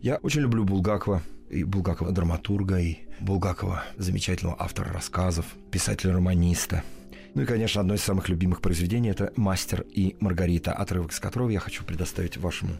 Я 0.00 0.16
очень 0.16 0.40
люблю 0.40 0.64
Булгакова, 0.64 1.22
и 1.50 1.64
Булгакова 1.64 2.12
драматурга, 2.12 2.80
и 2.80 3.00
Булгакова 3.20 3.84
замечательного 3.98 4.56
автора 4.58 4.90
рассказов, 4.90 5.44
писателя-романиста– 5.70 6.82
ну 7.36 7.42
и, 7.42 7.44
конечно, 7.44 7.82
одно 7.82 7.92
из 7.92 8.02
самых 8.02 8.30
любимых 8.30 8.62
произведений– 8.62 9.10
это 9.10 9.30
«Мастер 9.36 9.84
и 9.92 10.16
Маргарита», 10.20 10.72
отрывок 10.72 11.12
с 11.12 11.20
которого 11.20 11.50
я 11.50 11.60
хочу 11.60 11.84
предоставить 11.84 12.38
вашему 12.38 12.72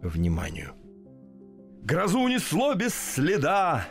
вниманию. 0.00 0.74
Грозу 1.82 2.20
унесло 2.20 2.74
без 2.74 2.94
следа, 2.94 3.88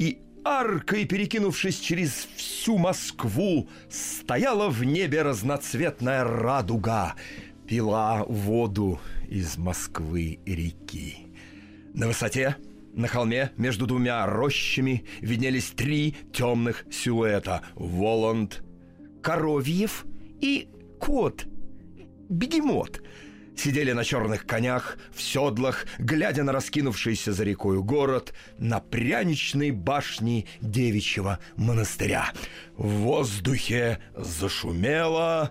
и 0.00 0.18
аркой, 0.44 1.04
перекинувшись 1.04 1.78
через 1.78 2.26
всю 2.34 2.76
Москву, 2.76 3.68
стояла 3.88 4.68
в 4.68 4.82
небе 4.82 5.22
разноцветная 5.22 6.24
радуга, 6.24 7.14
пила 7.68 8.24
воду 8.26 8.98
из 9.28 9.56
Москвы 9.56 10.40
реки. 10.44 11.28
На 11.94 12.08
высоте 12.08 12.56
на 12.94 13.06
холме 13.06 13.52
между 13.56 13.86
двумя 13.86 14.26
рощами 14.26 15.04
виднелись 15.20 15.70
три 15.70 16.16
темных 16.32 16.84
силуэта– 16.90 17.62
Воланд 17.76 18.64
Коровьев 19.22 20.06
и 20.40 20.68
кот, 20.98 21.46
бегемот, 22.28 23.02
сидели 23.56 23.92
на 23.92 24.04
черных 24.04 24.46
конях, 24.46 24.98
в 25.14 25.20
седлах, 25.20 25.86
глядя 25.98 26.42
на 26.42 26.52
раскинувшийся 26.52 27.32
за 27.32 27.44
рекою 27.44 27.84
город, 27.84 28.32
на 28.58 28.80
пряничной 28.80 29.70
башне 29.70 30.46
девичьего 30.60 31.38
монастыря. 31.56 32.32
В 32.76 32.88
воздухе 32.88 33.98
зашумело, 34.16 35.50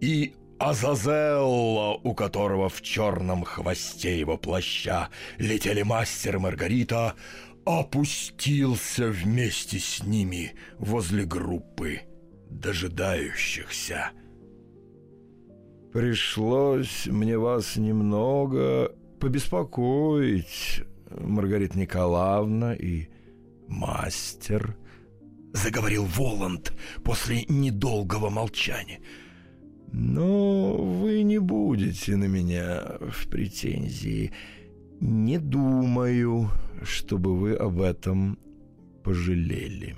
и 0.00 0.34
Азазелла, 0.58 2.00
у 2.02 2.14
которого 2.14 2.68
в 2.68 2.82
черном 2.82 3.44
хвосте 3.44 4.18
его 4.18 4.36
плаща 4.36 5.08
летели 5.38 5.82
мастер 5.82 6.38
Маргарита, 6.38 7.14
опустился 7.64 9.08
вместе 9.08 9.78
с 9.78 10.02
ними 10.02 10.54
возле 10.78 11.24
группы 11.24 12.02
дожидающихся. 12.60 14.10
Пришлось 15.92 17.06
мне 17.06 17.36
вас 17.36 17.76
немного 17.76 18.94
побеспокоить, 19.20 20.82
Маргарита 21.10 21.78
Николаевна 21.78 22.74
и 22.74 23.08
мастер, 23.68 24.76
заговорил 25.52 26.04
Воланд 26.04 26.72
после 27.04 27.44
недолгого 27.48 28.30
молчания. 28.30 29.00
Но 29.92 30.74
вы 30.74 31.22
не 31.22 31.38
будете 31.38 32.16
на 32.16 32.24
меня 32.24 32.96
в 33.00 33.28
претензии. 33.28 34.32
Не 35.00 35.38
думаю, 35.38 36.48
чтобы 36.82 37.36
вы 37.36 37.54
об 37.54 37.80
этом 37.80 38.38
пожалели. 39.04 39.94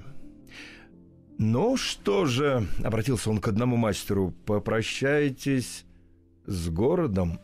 «Ну 1.38 1.76
что 1.76 2.26
же»,— 2.26 2.68
обратился 2.84 3.30
он 3.30 3.40
к 3.40 3.48
одному 3.48 3.76
мастеру,— 3.76 4.30
«попрощайтесь 4.46 5.84
с 6.46 6.68
городом. 6.68 7.40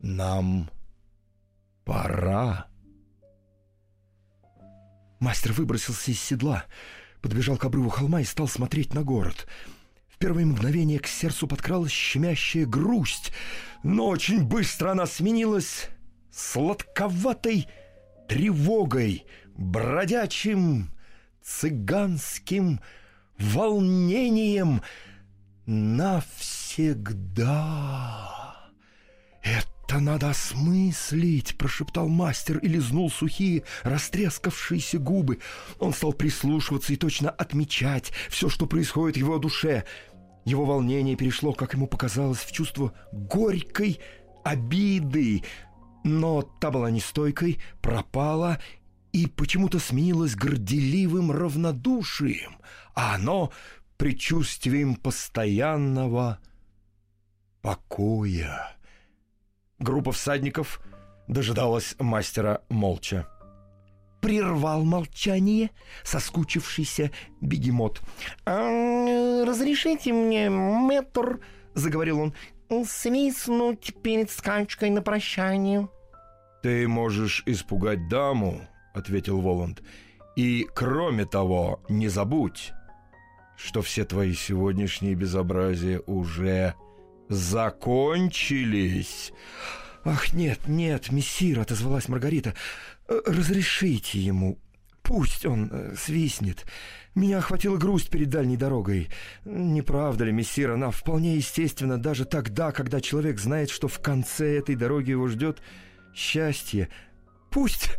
Нам 0.00 0.70
пора». 1.84 2.66
Мастер 5.18 5.52
выбросился 5.52 6.10
из 6.10 6.20
седла, 6.20 6.64
подбежал 7.20 7.58
к 7.58 7.64
обрыву 7.66 7.90
холма 7.90 8.22
и 8.22 8.24
стал 8.24 8.48
смотреть 8.48 8.94
на 8.94 9.02
город. 9.02 9.46
В 10.08 10.16
первые 10.16 10.46
мгновения 10.46 10.98
к 10.98 11.06
сердцу 11.06 11.46
подкралась 11.46 11.92
щемящая 11.92 12.64
грусть, 12.64 13.32
но 13.82 14.06
очень 14.06 14.44
быстро 14.44 14.92
она 14.92 15.04
сменилась 15.04 15.88
сладковатой 16.32 17.68
тревогой, 18.28 19.26
бродячим 19.58 20.90
цыганским 21.42 22.80
волнением 23.40 24.82
навсегда. 25.66 27.00
«Это 29.42 29.98
надо 29.98 30.30
осмыслить!»— 30.30 31.56
прошептал 31.58 32.08
мастер 32.08 32.58
и 32.58 32.68
лизнул 32.68 33.10
сухие, 33.10 33.64
растрескавшиеся 33.82 34.98
губы. 34.98 35.40
Он 35.78 35.92
стал 35.92 36.12
прислушиваться 36.12 36.92
и 36.92 36.96
точно 36.96 37.30
отмечать 37.30 38.12
все, 38.28 38.48
что 38.48 38.66
происходит 38.66 39.16
в 39.16 39.20
его 39.20 39.38
душе. 39.38 39.84
Его 40.44 40.64
волнение 40.64 41.16
перешло, 41.16 41.52
как 41.52 41.74
ему 41.74 41.86
показалось, 41.86 42.38
в 42.38 42.52
чувство 42.52 42.92
горькой 43.12 44.00
обиды, 44.44 45.42
но 46.04 46.42
та 46.42 46.70
была 46.70 46.90
нестойкой, 46.90 47.58
пропала 47.82 48.58
и 49.12 49.26
почему-то 49.26 49.78
сменилась 49.78 50.34
горделивым 50.34 51.30
равнодушием— 51.30 52.56
а 52.94 53.14
оно 53.14 53.50
предчувствием 53.96 54.94
постоянного 54.94 56.38
покоя. 57.62 58.76
Группа 59.78 60.12
всадников 60.12 60.80
дожидалась 61.28 61.94
мастера 61.98 62.62
молча. 62.68 63.26
Прервал 64.20 64.84
молчание 64.84 65.70
соскучившийся 66.04 67.10
бегемот. 67.40 68.02
«А, 68.44 69.44
«Разрешите 69.46 70.12
мне, 70.12 70.50
мэтр,— 70.50 71.40
заговорил 71.74 72.20
он,— 72.20 72.34
свистнуть 72.86 73.94
перед 74.02 74.30
скачкой 74.30 74.90
на 74.90 75.00
прощание?» 75.00 75.88
«Ты 76.62 76.86
можешь 76.86 77.42
испугать 77.46 78.08
даму»,— 78.08 78.60
ответил 78.94 79.40
Воланд. 79.40 79.82
«И, 80.36 80.66
кроме 80.74 81.26
того, 81.26 81.82
не 81.88 82.08
забудь, 82.08 82.72
что 83.56 83.82
все 83.82 84.04
твои 84.04 84.34
сегодняшние 84.34 85.14
безобразия 85.14 86.00
уже 86.06 86.74
закончились. 87.28 89.32
«Ах, 90.04 90.32
нет, 90.32 90.60
нет, 90.66 91.12
мессир!»— 91.12 91.60
отозвалась 91.60 92.08
Маргарита. 92.08 92.54
«Э, 93.08 93.20
«Разрешите 93.26 94.18
ему. 94.18 94.58
Пусть 95.02 95.44
он 95.44 95.68
э, 95.70 95.94
свистнет. 95.96 96.64
Меня 97.14 97.38
охватила 97.38 97.76
грусть 97.76 98.08
перед 98.08 98.30
дальней 98.30 98.56
дорогой. 98.56 99.10
Не 99.44 99.82
правда 99.82 100.24
ли, 100.24 100.32
мессир, 100.32 100.70
она 100.70 100.90
вполне 100.90 101.36
естественна 101.36 101.98
даже 101.98 102.24
тогда, 102.24 102.72
когда 102.72 103.00
человек 103.00 103.38
знает, 103.38 103.68
что 103.68 103.88
в 103.88 104.00
конце 104.00 104.58
этой 104.58 104.74
дороги 104.74 105.10
его 105.10 105.28
ждет 105.28 105.60
счастье. 106.14 106.88
Пусть 107.50 107.90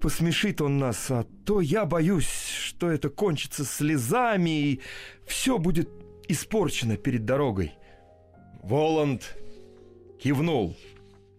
Посмешит 0.00 0.62
он 0.62 0.78
нас, 0.78 1.10
а 1.10 1.26
то 1.44 1.60
я 1.60 1.84
боюсь, 1.84 2.30
что 2.30 2.90
это 2.90 3.10
кончится 3.10 3.66
слезами, 3.66 4.50
и 4.50 4.80
все 5.26 5.58
будет 5.58 5.90
испорчено 6.26 6.96
перед 6.96 7.26
дорогой. 7.26 7.74
Воланд 8.62 9.36
кивнул 10.18 10.74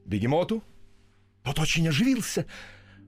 бегемоту. 0.06 0.64
Тот 1.44 1.58
очень 1.58 1.88
оживился, 1.88 2.46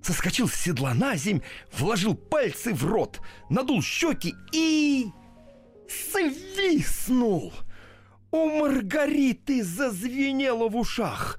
соскочил 0.01 0.47
с 0.47 0.55
седла 0.55 0.95
на 0.95 1.15
земь, 1.17 1.41
вложил 1.71 2.15
пальцы 2.15 2.73
в 2.73 2.83
рот, 2.85 3.21
надул 3.49 3.83
щеки 3.83 4.33
и... 4.51 5.05
свистнул. 5.87 7.53
У 8.31 8.49
Маргариты 8.49 9.63
зазвенело 9.63 10.67
в 10.67 10.75
ушах. 10.75 11.37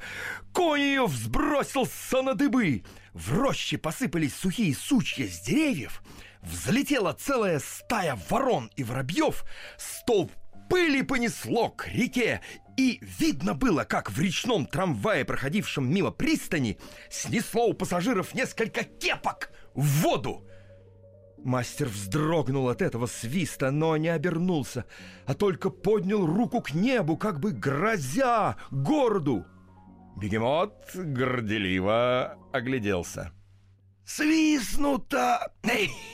Конь 0.52 0.80
ее 0.80 1.06
взбросился 1.06 2.22
на 2.22 2.34
дыбы— 2.34 2.84
в 3.14 3.32
роще 3.32 3.78
посыпались 3.78 4.34
сухие 4.34 4.74
сучья 4.74 5.26
с 5.26 5.40
деревьев, 5.40 6.02
взлетела 6.42 7.12
целая 7.12 7.60
стая 7.60 8.18
ворон 8.28 8.70
и 8.76 8.84
воробьев, 8.84 9.44
столб 9.78 10.32
пыли 10.68 11.02
понесло 11.02 11.70
к 11.70 11.88
реке, 11.88 12.40
и 12.76 12.98
видно 13.00 13.54
было, 13.54 13.84
как 13.84 14.10
в 14.10 14.20
речном 14.20 14.66
трамвае, 14.66 15.24
проходившем 15.24 15.88
мимо 15.88 16.10
пристани, 16.10 16.78
снесло 17.08 17.68
у 17.68 17.74
пассажиров 17.74 18.34
несколько 18.34 18.82
кепок 18.82 19.50
в 19.74 20.02
воду. 20.02 20.44
Мастер 21.38 21.88
вздрогнул 21.88 22.68
от 22.70 22.80
этого 22.80 23.06
свиста, 23.06 23.70
но 23.70 23.96
не 23.96 24.08
обернулся, 24.08 24.86
а 25.26 25.34
только 25.34 25.68
поднял 25.68 26.26
руку 26.26 26.62
к 26.62 26.72
небу, 26.72 27.16
как 27.16 27.38
бы 27.38 27.52
грозя 27.52 28.56
городу. 28.70 29.46
Бегемот 30.16 30.90
горделиво 30.94 32.38
огляделся. 32.52 33.32
«Свистнуто! 34.06 35.52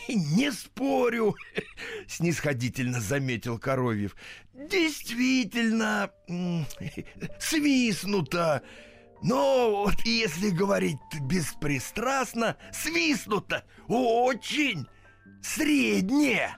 Не 0.09 0.53
спорю!»— 0.53 1.35
снисходительно 2.07 3.01
заметил 3.01 3.59
Коровьев. 3.59 4.15
«Действительно, 4.55 6.11
свистнуто! 7.41 8.63
Но 9.23 9.85
вот 9.85 10.01
если 10.05 10.51
говорить 10.51 10.99
беспристрастно, 11.23 12.57
свистнуто 12.73 13.65
очень 13.89 14.87
среднее!» 15.43 16.57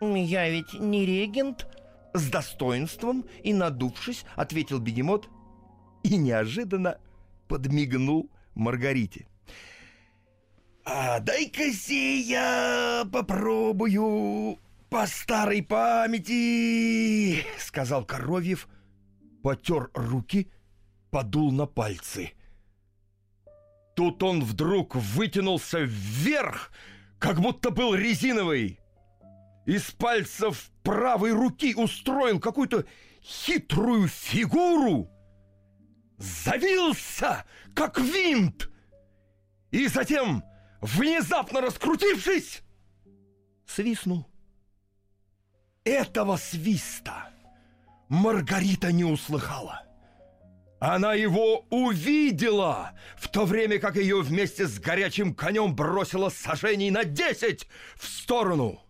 «Я 0.00 0.48
ведь 0.48 0.74
не 0.74 1.06
регент!» 1.06 1.66
С 2.12 2.28
достоинством 2.28 3.24
и 3.42 3.52
надувшись, 3.52 4.24
ответил 4.34 4.78
бегемот 4.78 5.28
и 6.02 6.16
неожиданно 6.16 6.98
подмигнул 7.48 8.30
Маргарите. 8.54 9.26
«А 10.84 11.20
дай-ка 11.20 11.62
я 11.62 13.06
попробую 13.12 14.58
по 14.88 15.06
старой 15.06 15.62
памяти»,— 15.62 17.44
сказал 17.58 18.04
Коровьев, 18.04 18.68
потер 19.42 19.90
руки, 19.94 20.50
подул 21.10 21.52
на 21.52 21.66
пальцы. 21.66 22.32
Тут 23.94 24.22
он 24.22 24.42
вдруг 24.42 24.96
вытянулся 24.96 25.80
вверх, 25.80 26.72
как 27.18 27.40
будто 27.40 27.70
был 27.70 27.94
резиновый. 27.94 28.80
Из 29.66 29.90
пальцев 29.90 30.70
правой 30.82 31.32
руки 31.32 31.74
устроил 31.74 32.40
какую-то 32.40 32.86
хитрую 33.22 34.08
фигуру, 34.08 35.10
завился, 36.20 37.44
как 37.74 37.98
винт, 37.98 38.70
и 39.70 39.88
затем 39.88 40.44
внезапно 40.80 41.60
раскрутившись, 41.60 42.62
свистнул. 43.66 44.26
Этого 45.84 46.36
свиста 46.36 47.30
Маргарита 48.08 48.92
не 48.92 49.04
услыхала. 49.04 49.82
Она 50.78 51.14
его 51.14 51.66
увидела, 51.70 52.92
в 53.16 53.28
то 53.28 53.44
время 53.44 53.78
как 53.78 53.96
ее 53.96 54.20
вместе 54.20 54.66
с 54.66 54.78
горячим 54.78 55.34
конем 55.34 55.74
бросила 55.74 56.28
сожжений 56.28 56.90
на 56.90 57.04
десять 57.04 57.66
в 57.96 58.06
сторону. 58.06 58.82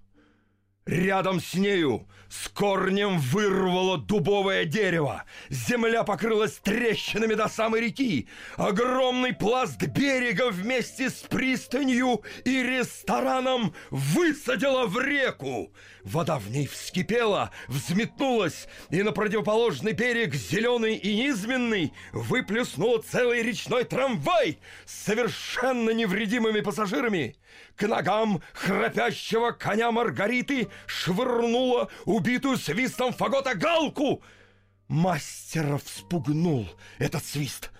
Рядом 0.90 1.40
с 1.40 1.54
нею 1.54 2.08
с 2.28 2.48
корнем 2.48 3.20
вырвало 3.20 3.96
дубовое 3.96 4.64
дерево. 4.64 5.22
Земля 5.48 6.02
покрылась 6.02 6.54
трещинами 6.54 7.34
до 7.34 7.48
самой 7.48 7.82
реки. 7.82 8.28
Огромный 8.56 9.32
пласт 9.32 9.80
берега 9.86 10.50
вместе 10.50 11.10
с 11.10 11.20
пристанью 11.22 12.22
и 12.44 12.60
рестораном 12.64 13.72
высадила 13.90 14.86
в 14.86 14.98
реку. 15.00 15.72
Вода 16.02 16.40
в 16.40 16.50
ней 16.50 16.66
вскипела, 16.66 17.52
взметнулась, 17.68 18.66
и 18.90 19.04
на 19.04 19.12
противоположный 19.12 19.92
берег, 19.92 20.34
зеленый 20.34 20.96
и 20.96 21.14
низменный, 21.14 21.92
выплеснула 22.12 23.00
целый 23.00 23.42
речной 23.42 23.84
трамвай 23.84 24.58
с 24.86 25.04
совершенно 25.04 25.90
невредимыми 25.90 26.60
пассажирами. 26.60 27.36
К 27.80 27.88
ногам 27.88 28.42
храпящего 28.52 29.52
коня 29.52 29.90
Маргариты 29.90 30.68
швырнула 30.84 31.88
убитую 32.04 32.58
свистом 32.58 33.14
фагота 33.14 33.54
галку. 33.54 34.22
Мастера 34.86 35.78
вспугнул 35.78 36.68
этот 36.98 37.24
свист. 37.24 37.70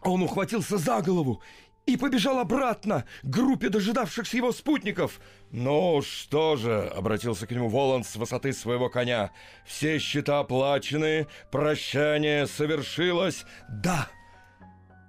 Он 0.00 0.22
ухватился 0.22 0.78
за 0.78 1.02
голову 1.02 1.42
и 1.84 1.98
побежал 1.98 2.38
обратно 2.38 3.04
к 3.22 3.26
группе 3.26 3.68
дожидавшихся 3.68 4.38
его 4.38 4.52
спутников. 4.52 5.20
«Ну 5.50 6.00
что 6.00 6.56
же»,— 6.56 6.90
обратился 6.96 7.46
к 7.46 7.50
нему 7.50 7.68
Воланд 7.68 8.06
с 8.06 8.16
высоты 8.16 8.54
своего 8.54 8.88
коня,— 8.88 9.32
«все 9.66 9.98
счета 9.98 10.38
оплачены, 10.40 11.26
прощание 11.52 12.46
совершилось». 12.46 13.44
«Да, 13.68 14.08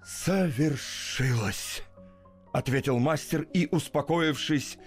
совершилось»,— 0.03 1.81
ответил 2.55 2.99
мастер 2.99 3.41
и, 3.53 3.67
успокоившись, 3.69 4.77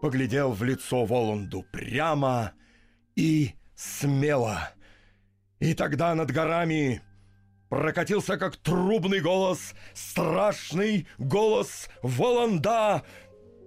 поглядел 0.00 0.52
в 0.52 0.62
лицо 0.62 1.04
Воланду 1.04 1.64
прямо 1.72 2.52
и 3.16 3.50
смело. 3.74 4.70
И 5.58 5.74
тогда 5.74 6.14
над 6.14 6.30
горами 6.30 7.02
прокатился 7.68 8.36
как 8.36 8.56
трубный 8.56 9.18
голос, 9.18 9.74
страшный 9.92 11.08
голос 11.18 11.88
Воланда. 12.00 13.02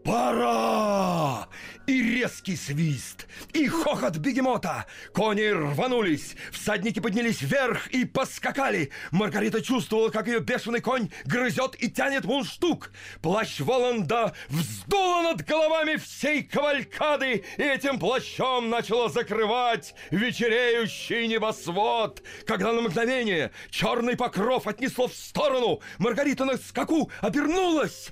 «Пора!» 0.04 1.48
И 1.88 2.04
резкий 2.04 2.56
свист, 2.56 3.26
и 3.52 3.68
хохот 3.68 4.18
бегемота. 4.18 4.86
Кони 5.12 5.48
рванулись, 5.48 6.36
всадники 6.52 7.00
поднялись 7.00 7.42
вверх 7.42 7.88
и 7.88 8.06
поскакали. 8.06 8.92
Маргарита 9.10 9.60
чувствовала, 9.60 10.10
как 10.10 10.28
ее 10.28 10.40
бешеный 10.40 10.82
конь 10.82 11.10
грызет 11.26 11.76
и 11.82 11.90
тянет 11.90 12.26
мундштук. 12.26 12.92
Плащ 13.24 13.60
Воланда 13.60 14.36
вздуло 14.50 15.24
над 15.24 15.44
головами 15.44 15.96
всей 15.96 16.44
кавалькады, 16.44 17.44
и 17.58 17.64
этим 17.64 17.98
плащом 17.98 18.70
начало 18.70 19.10
закрывать 19.10 19.96
вечереющий 20.12 21.26
небосвод. 21.26 22.22
Когда 22.46 22.72
на 22.72 22.82
мгновение 22.82 23.52
черный 23.72 24.16
покров 24.16 24.68
отнесло 24.68 25.08
в 25.08 25.16
сторону, 25.16 25.82
Маргарита 25.98 26.46
на 26.46 26.58
скаку 26.58 27.10
обернулась 27.22 28.10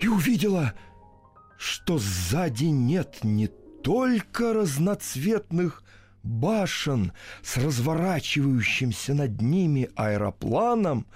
и 0.00 0.06
увидела— 0.06 0.74
что 1.60 1.98
сзади 1.98 2.64
нет 2.64 3.22
не 3.22 3.46
только 3.46 4.54
разноцветных 4.54 5.84
башен 6.22 7.12
с 7.42 7.58
разворачивающимся 7.58 9.12
над 9.12 9.42
ними 9.42 9.90
аэропланом, 9.94 11.06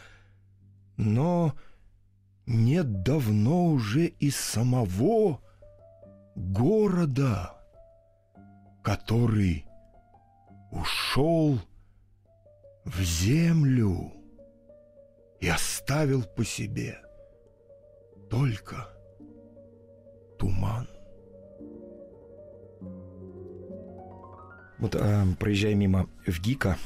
но 0.98 1.54
нет 2.44 3.02
давно 3.02 3.68
уже 3.68 4.04
и 4.04 4.30
самого 4.30 5.40
города, 6.37 7.57
который 8.83 9.64
ушел 10.70 11.59
в 12.85 13.00
землю 13.00 14.12
и 15.40 15.48
оставил 15.48 16.22
по 16.22 16.44
себе 16.44 16.98
только 18.28 18.93
туман. 20.44 20.87
Вот 24.78 24.94
э, 24.94 25.24
проезжая 25.38 25.74
мимо 25.74 26.07
в 26.26 26.40
ГИКа, 26.40 26.76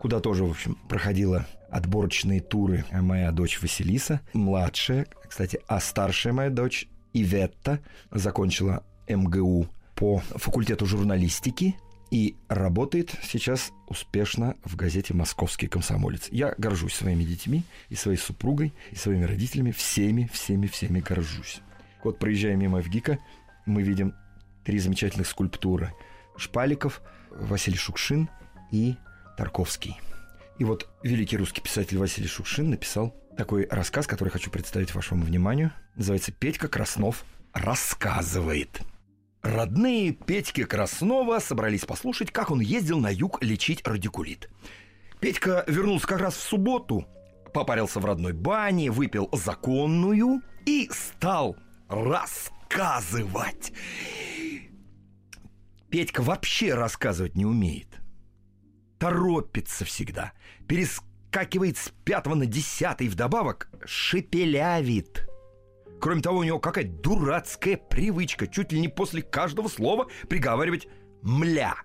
куда 0.00 0.18
тоже, 0.18 0.44
в 0.44 0.50
общем, 0.50 0.76
проходила 0.88 1.46
отборочные 1.70 2.40
туры 2.40 2.84
моя 2.90 3.30
дочь 3.30 3.62
Василиса, 3.62 4.20
младшая, 4.32 5.06
кстати, 5.28 5.60
а 5.68 5.78
старшая 5.78 6.32
моя 6.32 6.50
дочь 6.50 6.88
Иветта 7.12 7.78
закончила 8.10 8.82
МГУ 9.08 9.68
по 9.94 10.18
факультету 10.18 10.84
журналистики 10.86 11.76
и 12.10 12.34
работает 12.48 13.14
сейчас 13.22 13.70
успешно 13.86 14.56
в 14.64 14.74
газете 14.74 15.14
«Московский 15.14 15.68
комсомолец». 15.68 16.28
Я 16.32 16.54
горжусь 16.58 16.94
своими 16.94 17.22
детьми 17.22 17.62
и 17.88 17.94
своей 17.94 18.18
супругой, 18.18 18.72
и 18.90 18.96
своими 18.96 19.24
родителями, 19.24 19.70
всеми, 19.70 20.28
всеми, 20.32 20.66
всеми 20.66 20.98
горжусь. 20.98 21.60
Вот 22.04 22.18
проезжая 22.18 22.54
мимо 22.54 22.78
ВГИКа, 22.80 23.18
мы 23.66 23.82
видим 23.82 24.14
три 24.64 24.78
замечательных 24.78 25.26
скульптуры. 25.26 25.92
Шпаликов, 26.36 27.02
Василий 27.30 27.76
Шукшин 27.76 28.28
и 28.70 28.96
Тарковский. 29.36 29.98
И 30.58 30.64
вот 30.64 30.88
великий 31.02 31.36
русский 31.36 31.60
писатель 31.60 31.98
Василий 31.98 32.28
Шукшин 32.28 32.70
написал 32.70 33.14
такой 33.36 33.66
рассказ, 33.68 34.06
который 34.06 34.28
хочу 34.28 34.50
представить 34.50 34.94
вашему 34.94 35.24
вниманию. 35.24 35.72
Называется 35.96 36.30
«Петька 36.30 36.68
Краснов 36.68 37.24
рассказывает». 37.52 38.80
Родные 39.42 40.12
Петьки 40.12 40.64
Краснова 40.64 41.38
собрались 41.38 41.84
послушать, 41.84 42.30
как 42.30 42.50
он 42.50 42.60
ездил 42.60 42.98
на 42.98 43.10
юг 43.12 43.42
лечить 43.42 43.86
радикулит. 43.86 44.48
Петька 45.20 45.64
вернулся 45.66 46.06
как 46.06 46.20
раз 46.20 46.34
в 46.34 46.40
субботу, 46.40 47.06
попарился 47.52 48.00
в 48.00 48.04
родной 48.04 48.32
бане, 48.32 48.90
выпил 48.90 49.28
законную 49.32 50.40
и 50.64 50.88
стал 50.90 51.56
рассказывать. 51.88 53.72
Петька 55.90 56.22
вообще 56.22 56.74
рассказывать 56.74 57.36
не 57.36 57.46
умеет. 57.46 58.00
Торопится 58.98 59.84
всегда. 59.84 60.32
Перескакивает 60.66 61.76
с 61.76 61.90
пятого 62.04 62.34
на 62.34 62.46
десятый. 62.46 63.08
Вдобавок 63.08 63.70
шепелявит. 63.84 65.28
Кроме 66.00 66.20
того, 66.20 66.38
у 66.38 66.42
него 66.42 66.58
какая-то 66.58 66.90
дурацкая 66.90 67.76
привычка 67.76 68.46
чуть 68.46 68.72
ли 68.72 68.80
не 68.80 68.88
после 68.88 69.22
каждого 69.22 69.68
слова 69.68 70.08
приговаривать 70.28 70.88
«мля». 71.22 71.76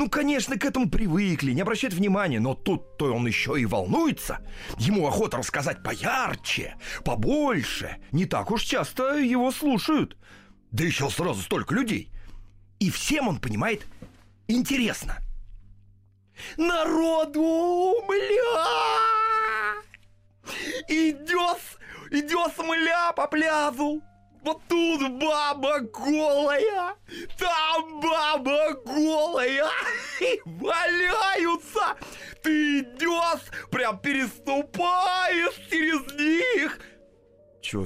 Ну, 0.00 0.08
конечно, 0.08 0.56
к 0.56 0.64
этому 0.64 0.88
привыкли, 0.88 1.52
не 1.52 1.60
обращать 1.60 1.92
внимания, 1.92 2.40
но 2.40 2.54
тут-то 2.54 3.12
он 3.12 3.26
еще 3.26 3.60
и 3.60 3.66
волнуется. 3.66 4.38
Ему 4.78 5.06
охота 5.06 5.36
рассказать 5.36 5.82
поярче, 5.82 6.76
побольше. 7.04 7.98
Не 8.10 8.24
так 8.24 8.50
уж 8.50 8.62
часто 8.62 9.18
его 9.18 9.52
слушают. 9.52 10.16
Да 10.70 10.84
еще 10.84 11.10
сразу 11.10 11.42
столько 11.42 11.74
людей. 11.74 12.10
И 12.78 12.88
всем 12.88 13.28
он 13.28 13.40
понимает 13.40 13.86
интересно. 14.48 15.18
Народу, 16.56 18.02
мля! 18.08 18.64
Идет, 20.88 21.60
идет 22.10 22.56
мля 22.56 23.12
по 23.12 23.28
пляжу. 23.28 24.02
Вот 24.42 24.62
тут 24.68 25.20
баба 25.20 25.80
голая, 25.80 26.94
там 27.36 28.00
баба 28.00 28.74
голая, 28.84 29.68
и 30.20 30.40
валяются. 30.44 31.96
Ты 32.42 32.80
идешь, 32.80 33.68
прям 33.70 33.98
переступаешь 33.98 35.54
через 35.68 36.18
них. 36.18 36.80
Че, 37.60 37.84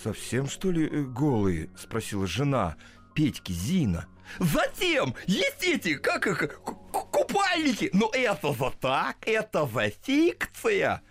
совсем 0.00 0.48
что 0.48 0.70
ли 0.70 0.86
э, 0.86 1.02
голые? 1.02 1.70
Спросила 1.76 2.26
жена 2.26 2.76
Петьки 3.14 3.52
Зина. 3.52 4.06
Затем 4.38 5.14
есть 5.26 5.62
эти, 5.62 5.94
как 5.94 6.26
их, 6.26 6.60
купальники. 6.60 7.90
Но 7.92 8.10
это 8.12 8.52
за 8.52 8.70
так, 8.70 9.16
это 9.26 9.66
за 9.66 9.90
фикция. 9.90 11.02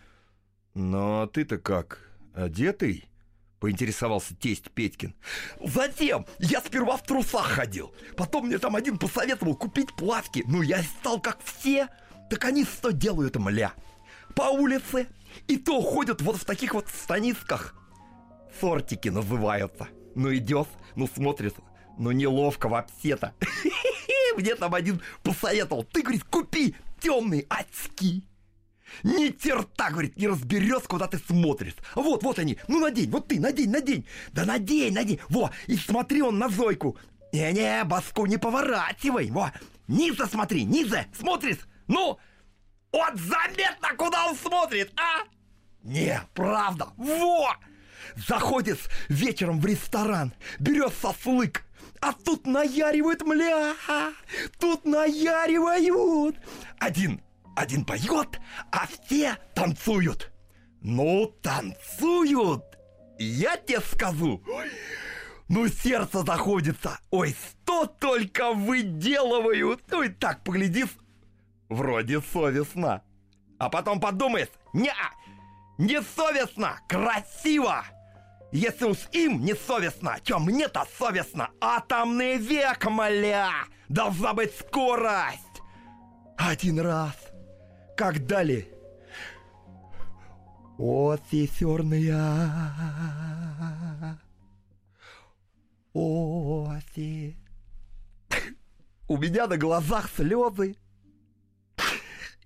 Но 0.74 1.28
ты-то 1.28 1.58
как, 1.58 2.00
одетый? 2.34 3.10
Поинтересовался 3.60 4.36
тесть 4.36 4.70
Петькин. 4.72 5.16
Затем 5.64 6.26
я 6.40 6.62
сперва 6.62 6.98
в 6.98 7.04
трусах 7.04 7.48
ходил. 7.48 7.94
Потом 8.18 8.48
мне 8.48 8.58
там 8.58 8.76
один 8.76 8.98
посоветовал 8.98 9.56
купить 9.56 9.96
плавки. 9.96 10.44
Ну, 10.46 10.62
я 10.62 10.84
стал 10.84 11.20
как 11.20 11.40
все. 11.44 11.88
Так 12.30 12.44
они 12.46 12.66
что 12.66 12.92
делают, 12.92 13.38
мля? 13.38 13.74
По 14.36 14.50
улице. 14.50 15.08
И 15.48 15.58
то 15.58 15.82
ходят 15.82 16.22
вот 16.22 16.38
в 16.38 16.46
таких 16.46 16.74
вот 16.74 16.88
станисках. 16.90 17.76
Сортики 18.60 19.10
называются. 19.10 19.88
Ну, 20.16 20.34
идешь, 20.36 20.68
ну, 20.96 21.08
смотришь. 21.08 21.54
Ну, 21.98 22.12
неловко 22.12 22.68
вообще-то. 22.68 23.34
Мне 24.38 24.56
там 24.56 24.74
один 24.76 25.02
посоветовал. 25.24 25.84
Ты, 25.84 26.02
говорит, 26.02 26.24
купи 26.26 26.76
темные 27.00 27.46
очки. 27.50 28.24
Ни 29.04 29.30
черта, 29.30 29.90
говорит, 29.90 30.18
не 30.18 30.28
разберется, 30.28 30.88
куда 30.88 31.08
ты 31.08 31.18
смотришь. 31.18 31.76
Вот, 31.96 32.24
вот 32.24 32.40
они. 32.40 32.58
Ну, 32.68 32.80
надень, 32.80 33.10
вот 33.10 33.28
ты, 33.28 33.40
надень, 33.40 33.70
надень. 33.70 34.06
Да 34.32 34.46
надень, 34.46 34.94
надень. 34.94 35.20
Во, 35.30 35.52
и 35.68 35.76
смотри 35.78 36.22
он 36.22 36.38
на 36.38 36.50
Зойку. 36.50 36.98
Не-не, 37.32 37.84
баску 37.84 38.26
не 38.26 38.38
поворачивай. 38.38 39.30
Во, 39.32 39.52
низа 39.88 40.28
смотри, 40.28 40.64
низа, 40.64 41.06
смотришь. 41.18 41.60
Ну, 41.88 42.18
вот 42.92 43.16
заметно, 43.16 43.90
куда 43.98 44.28
он 44.28 44.36
смотрит, 44.36 44.92
а? 44.98 45.24
Не, 45.84 46.22
правда, 46.34 46.88
во! 46.98 47.56
Заходит 48.16 48.80
вечером 49.10 49.60
в 49.60 49.66
ресторан, 49.66 50.34
берет 50.60 50.94
сослык, 51.02 51.64
а 52.00 52.14
тут 52.14 52.48
наяривают, 52.48 53.22
мля, 53.24 53.74
тут 54.60 54.86
наяривают. 54.86 56.38
Один 56.80 57.22
один 57.56 57.86
поет, 57.86 58.40
а 58.72 58.88
все 58.88 59.38
танцуют. 59.54 60.32
Ну, 60.82 61.34
танцуют! 61.42 62.64
Я 63.18 63.58
тебе 63.58 63.80
скажу. 63.80 64.44
Ну, 65.48 65.68
сердце 65.68 66.24
заходится. 66.24 67.00
Ой, 67.12 67.34
что 67.34 67.86
только 67.86 68.52
выделывают. 68.52 69.82
Ну 69.90 70.04
и 70.04 70.10
так 70.10 70.44
поглядишь, 70.44 70.98
вроде 71.70 72.22
совестно. 72.22 73.04
А 73.58 73.70
потом 73.70 74.00
подумаешь, 74.00 74.50
не, 74.74 74.92
не 75.78 76.02
совестно, 76.02 76.80
красиво. 76.90 77.86
Если 78.52 78.86
уж 78.86 78.98
им 79.12 79.44
не 79.44 79.54
совестно, 79.54 80.18
то 80.24 80.40
мне-то 80.40 80.86
совестно. 80.98 81.50
Атомный 81.62 82.38
век, 82.38 82.86
моля, 82.86 83.50
должна 83.88 84.34
быть 84.34 84.56
скорость. 84.58 85.42
Один 86.38 86.80
раз 86.80 87.16
как 87.96 88.26
дали. 88.26 88.72
Оси 90.78 91.50
черная, 91.58 92.20
оси. 95.94 97.38
У 99.08 99.18
меня 99.18 99.48
на 99.48 99.58
глазах 99.58 100.10
слезы. 100.10 100.76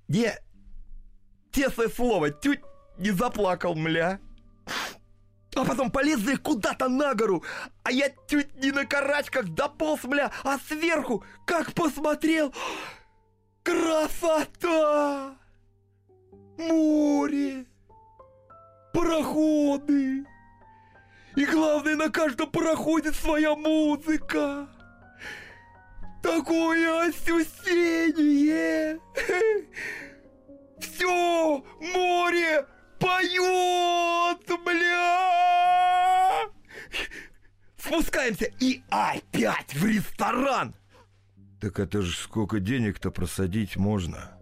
Не, 0.07 0.35
тесное 1.51 1.89
слово, 1.89 2.31
чуть 2.31 2.61
не 2.97 3.11
заплакал, 3.11 3.75
мля. 3.75 4.19
А 5.55 5.65
потом 5.65 5.89
полезли 5.89 6.35
куда-то 6.35 6.87
на 6.89 7.15
гору, 7.15 7.43
а 7.83 7.91
я 7.91 8.11
чуть 8.27 8.55
не 8.55 8.71
на 8.71 8.85
карачках 8.85 9.49
дополз, 9.49 10.03
мля, 10.03 10.31
а 10.43 10.59
сверху, 10.59 11.23
как 11.45 11.73
посмотрел, 11.73 12.53
красота! 13.63 15.38
Море, 16.59 17.65
пароходы. 18.93 20.25
И 21.35 21.45
главное, 21.45 21.95
на 21.95 22.09
каждом 22.09 22.51
пароходе 22.51 23.11
своя 23.13 23.55
музыка. 23.55 24.67
Такое 26.21 27.07
ощущение. 27.07 28.99
Все 30.79 31.63
море 31.79 32.65
поет, 32.99 34.45
бля. 34.65 36.49
Спускаемся 37.77 38.51
и 38.59 38.83
опять 38.89 39.73
в 39.73 39.85
ресторан. 39.85 40.75
Так 41.61 41.79
это 41.79 42.01
же 42.01 42.15
сколько 42.17 42.59
денег-то 42.59 43.11
просадить 43.11 43.77
можно? 43.77 44.38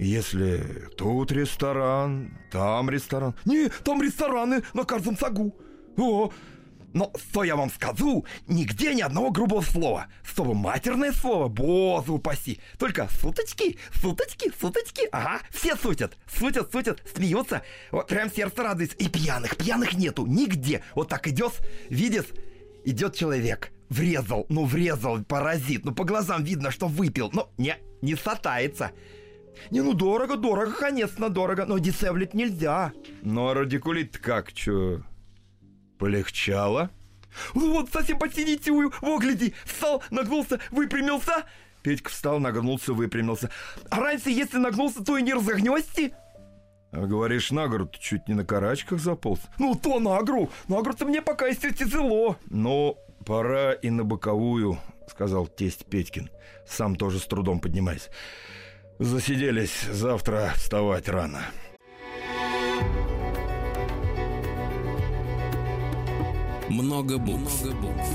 Если 0.00 0.88
тут 0.96 1.30
ресторан, 1.30 2.32
там 2.50 2.88
ресторан. 2.88 3.34
Не, 3.44 3.68
там 3.84 4.00
рестораны 4.00 4.62
на 4.72 4.84
каждом 4.84 5.14
сагу. 5.14 5.54
О, 5.98 6.32
но 6.94 7.12
что 7.18 7.44
я 7.44 7.54
вам 7.54 7.70
скажу, 7.70 8.24
нигде 8.48 8.94
ни 8.94 9.02
одного 9.02 9.30
грубого 9.30 9.60
слова. 9.60 10.06
Слово 10.24 10.54
матерное 10.54 11.12
слово, 11.12 11.48
бозу 11.48 12.14
упаси. 12.14 12.60
Только 12.78 13.08
суточки, 13.20 13.78
суточки, 13.92 14.50
суточки. 14.58 15.06
Ага, 15.12 15.42
все 15.50 15.76
сутят, 15.76 16.16
сутят, 16.34 16.72
сутят, 16.72 17.02
смеются. 17.14 17.60
Вот 17.90 18.08
прям 18.08 18.32
сердце 18.32 18.62
радуется. 18.62 18.96
И 18.96 19.06
пьяных, 19.06 19.58
пьяных 19.58 19.92
нету, 19.98 20.24
нигде. 20.24 20.82
Вот 20.94 21.10
так 21.10 21.28
идешь, 21.28 21.58
видишь, 21.90 22.28
идет 22.86 23.14
человек, 23.14 23.70
врезал, 23.90 24.46
ну 24.48 24.64
врезал, 24.64 25.22
паразит, 25.24 25.84
ну 25.84 25.92
по 25.92 26.04
глазам 26.04 26.42
видно, 26.42 26.70
что 26.70 26.88
выпил, 26.88 27.28
но 27.34 27.52
не, 27.58 27.76
не 28.00 28.16
сатается. 28.16 28.92
Не, 29.70 29.82
ну 29.82 29.92
дорого, 29.92 30.36
дорого, 30.36 30.72
конечно, 30.72 31.28
дорого, 31.28 31.66
но 31.66 31.78
дешевлить 31.78 32.34
нельзя. 32.34 32.92
Ну 33.22 33.48
а 33.48 33.54
радикулит 33.54 34.18
как, 34.18 34.52
чё? 34.52 35.02
Полегчало? 35.98 36.90
Вот 37.54 37.90
совсем 37.90 38.18
посидитивую, 38.18 38.92
во, 39.00 39.18
гляди, 39.18 39.54
встал, 39.64 40.02
нагнулся, 40.10 40.58
выпрямился. 40.70 41.44
Петька 41.82 42.10
встал, 42.10 42.40
нагнулся, 42.40 42.92
выпрямился. 42.92 43.50
А 43.90 44.00
раньше, 44.00 44.30
если 44.30 44.58
нагнулся, 44.58 45.04
то 45.04 45.16
и 45.16 45.22
не 45.22 45.32
разогнёсти. 45.32 46.12
А 46.92 47.06
говоришь, 47.06 47.52
на 47.52 47.68
гору 47.68 47.88
чуть 47.98 48.28
не 48.28 48.34
на 48.34 48.44
карачках 48.44 49.00
заполз? 49.00 49.40
Ну, 49.58 49.74
то 49.74 50.00
на 50.00 50.20
гору. 50.22 50.50
На 50.68 50.76
гору-то 50.82 51.06
мне 51.06 51.22
пока 51.22 51.46
еще 51.46 51.72
тяжело. 51.72 52.36
Но 52.46 52.96
пора 53.24 53.72
и 53.72 53.90
на 53.90 54.04
боковую, 54.04 54.78
сказал 55.08 55.46
тесть 55.46 55.86
Петькин, 55.86 56.30
сам 56.66 56.96
тоже 56.96 57.20
с 57.20 57.26
трудом 57.26 57.60
поднимаясь. 57.60 58.08
Засиделись, 59.00 59.86
завтра 59.90 60.52
вставать 60.56 61.08
рано. 61.08 61.40
Много 66.68 67.16
букв. 67.16 67.62
Много 67.64 67.76
букв. 67.80 68.08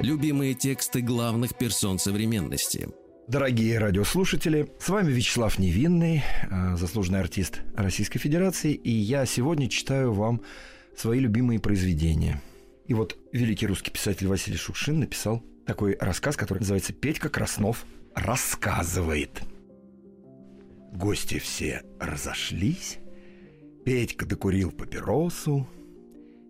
Любимые 0.00 0.54
тексты 0.54 1.00
главных 1.00 1.54
персон 1.54 2.00
современности. 2.00 2.88
Дорогие 3.28 3.78
радиослушатели, 3.78 4.68
с 4.80 4.88
вами 4.88 5.12
Вячеслав 5.12 5.60
Невинный, 5.60 6.24
э, 6.50 6.76
заслуженный 6.76 7.20
артист 7.20 7.60
Российской 7.76 8.18
Федерации, 8.18 8.74
и 8.74 8.90
я 8.90 9.26
сегодня 9.26 9.68
читаю 9.68 10.12
вам 10.12 10.40
свои 10.96 11.20
любимые 11.20 11.60
произведения. 11.60 12.42
И 12.88 12.94
вот 12.94 13.16
великий 13.30 13.68
русский 13.68 13.92
писатель 13.92 14.26
Василий 14.26 14.58
Шукшин 14.58 14.98
написал 14.98 15.40
такой 15.66 15.96
рассказ, 16.00 16.36
который 16.36 16.58
называется 16.58 16.92
«Петька 16.92 17.28
Краснов 17.28 17.86
рассказывает». 18.14 19.42
Гости 20.92 21.38
все 21.38 21.82
разошлись, 21.98 22.98
Петька 23.84 24.24
докурил 24.24 24.70
папиросу 24.70 25.68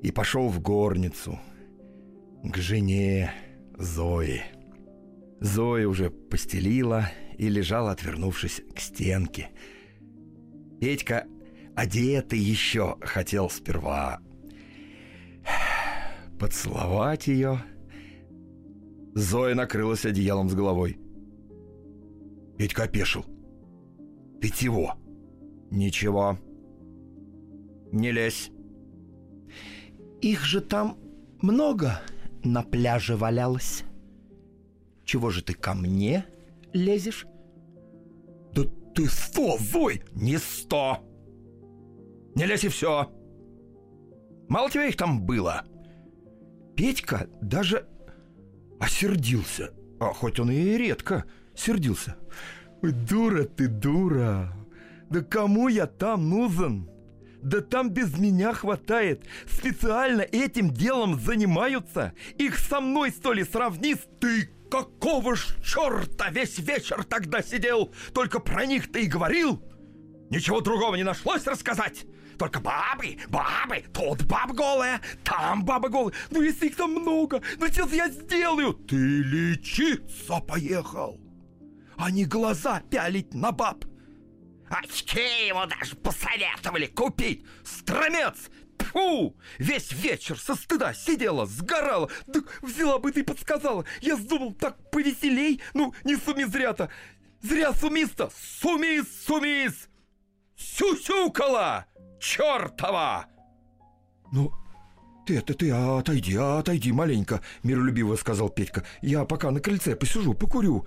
и 0.02 0.12
пошел 0.12 0.48
в 0.48 0.60
горницу 0.60 1.40
к 2.42 2.56
жене 2.58 3.32
Зои. 3.78 4.42
Зоя 5.40 5.88
уже 5.88 6.10
постелила 6.10 7.10
и 7.38 7.48
лежала, 7.48 7.90
отвернувшись 7.90 8.62
к 8.74 8.78
стенке. 8.78 9.50
Петька, 10.80 11.26
одетый 11.74 12.38
еще, 12.38 12.96
хотел 13.00 13.50
сперва 13.50 14.20
поцеловать 16.38 17.26
ее. 17.26 17.62
Зоя 19.14 19.54
накрылась 19.54 20.04
одеялом 20.04 20.50
с 20.50 20.54
головой. 20.54 20.98
Петька 22.56 22.84
опешил. 22.84 23.24
«Ты 24.40 24.50
чего?» 24.50 24.94
«Ничего. 25.70 26.38
Не 27.92 28.12
лезь». 28.12 28.50
Их 30.24 30.42
же 30.44 30.62
там 30.62 30.96
много 31.42 32.00
на 32.42 32.62
пляже 32.62 33.14
валялось. 33.14 33.84
Чего 35.04 35.28
же 35.28 35.42
ты 35.42 35.52
ко 35.52 35.74
мне 35.74 36.24
лезешь? 36.72 37.26
Да 38.54 38.62
ты 38.94 39.06
сто, 39.06 39.58
Зой! 39.58 40.02
Не 40.12 40.38
сто! 40.38 40.98
Не 42.34 42.46
лезь 42.46 42.64
и 42.64 42.68
все! 42.68 43.10
Мало 44.48 44.70
тебя 44.70 44.86
их 44.86 44.96
там 44.96 45.20
было. 45.26 45.64
Петька 46.74 47.28
даже 47.42 47.86
осердился. 48.80 49.74
А 50.00 50.12
хоть 50.14 50.40
он 50.40 50.50
и 50.50 50.78
редко 50.78 51.26
сердился. 51.56 52.16
Ой, 52.82 52.92
дура 52.92 53.44
ты, 53.44 53.68
дура! 53.68 54.52
Да 55.10 55.22
кому 55.22 55.68
я 55.68 55.86
там 55.86 56.28
нужен? 56.28 56.90
Да 57.42 57.60
там 57.60 57.90
без 57.90 58.18
меня 58.18 58.54
хватает. 58.54 59.24
Специально 59.46 60.22
этим 60.22 60.70
делом 60.70 61.20
занимаются. 61.20 62.14
Их 62.38 62.58
со 62.58 62.80
мной, 62.80 63.10
что 63.10 63.32
ли, 63.32 63.44
сравни? 63.44 63.96
Ты 64.18 64.48
какого 64.70 65.36
ж 65.36 65.56
черта 65.62 66.30
весь 66.30 66.58
вечер 66.58 67.04
тогда 67.04 67.42
сидел? 67.42 67.92
Только 68.12 68.40
про 68.40 68.66
них 68.66 68.90
ты 68.90 69.04
и 69.04 69.08
говорил? 69.08 69.62
Ничего 70.30 70.60
другого 70.60 70.96
не 70.96 71.04
нашлось 71.04 71.46
рассказать? 71.46 72.06
Только 72.38 72.60
бабы, 72.60 73.18
бабы, 73.28 73.84
тут 73.92 74.24
баба 74.24 74.52
голая, 74.54 75.00
там 75.22 75.64
баба 75.64 75.88
голая. 75.88 76.14
Ну, 76.30 76.42
если 76.42 76.66
их 76.66 76.76
там 76.76 76.92
много, 76.92 77.42
ну, 77.58 77.68
сейчас 77.68 77.92
я 77.92 78.08
сделаю. 78.08 78.72
Ты 78.72 78.96
лечиться 78.96 80.40
поехал, 80.40 81.20
а 81.96 82.10
не 82.10 82.24
глаза 82.24 82.80
пялить 82.90 83.34
на 83.34 83.52
баб. 83.52 83.84
Очки 84.68 85.46
ему 85.46 85.66
даже 85.66 85.96
посоветовали 85.96 86.86
купить. 86.86 87.44
Стромец! 87.64 88.50
Фу! 88.78 89.36
Весь 89.58 89.92
вечер 89.92 90.38
со 90.38 90.54
стыда 90.54 90.94
сидела, 90.94 91.46
сгорала. 91.46 92.10
Да 92.26 92.40
взяла 92.62 92.98
бы 92.98 93.12
ты 93.12 93.24
подсказала. 93.24 93.84
Я 94.00 94.16
думал, 94.16 94.52
так 94.52 94.90
повеселей. 94.90 95.60
Ну, 95.74 95.94
не 96.04 96.16
суми 96.16 96.44
зря-то. 96.44 96.90
Зря 97.42 97.72
сумиста. 97.72 98.30
Сумис, 98.60 99.06
сумис. 99.26 99.88
Сюсюкала! 100.56 101.86
Чертова! 102.20 103.26
Ну, 104.32 104.52
ты 105.26 105.38
это 105.38 105.54
ты 105.54 105.70
отойди, 105.70 106.36
отойди 106.36 106.92
маленько, 106.92 107.40
миролюбиво 107.62 108.16
сказал 108.16 108.48
Петька. 108.48 108.84
Я 109.02 109.24
пока 109.24 109.50
на 109.50 109.60
крыльце 109.60 109.96
посижу, 109.96 110.34
покурю. 110.34 110.86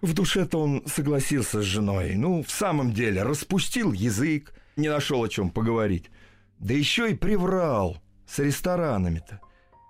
В 0.00 0.14
душе-то 0.14 0.62
он 0.62 0.82
согласился 0.86 1.60
с 1.60 1.64
женой. 1.64 2.14
Ну, 2.14 2.42
в 2.42 2.50
самом 2.50 2.92
деле, 2.92 3.22
распустил 3.22 3.92
язык, 3.92 4.54
не 4.76 4.88
нашел 4.88 5.22
о 5.22 5.28
чем 5.28 5.50
поговорить. 5.50 6.10
Да 6.58 6.72
еще 6.72 7.10
и 7.10 7.14
приврал 7.14 7.98
с 8.26 8.38
ресторанами-то. 8.38 9.40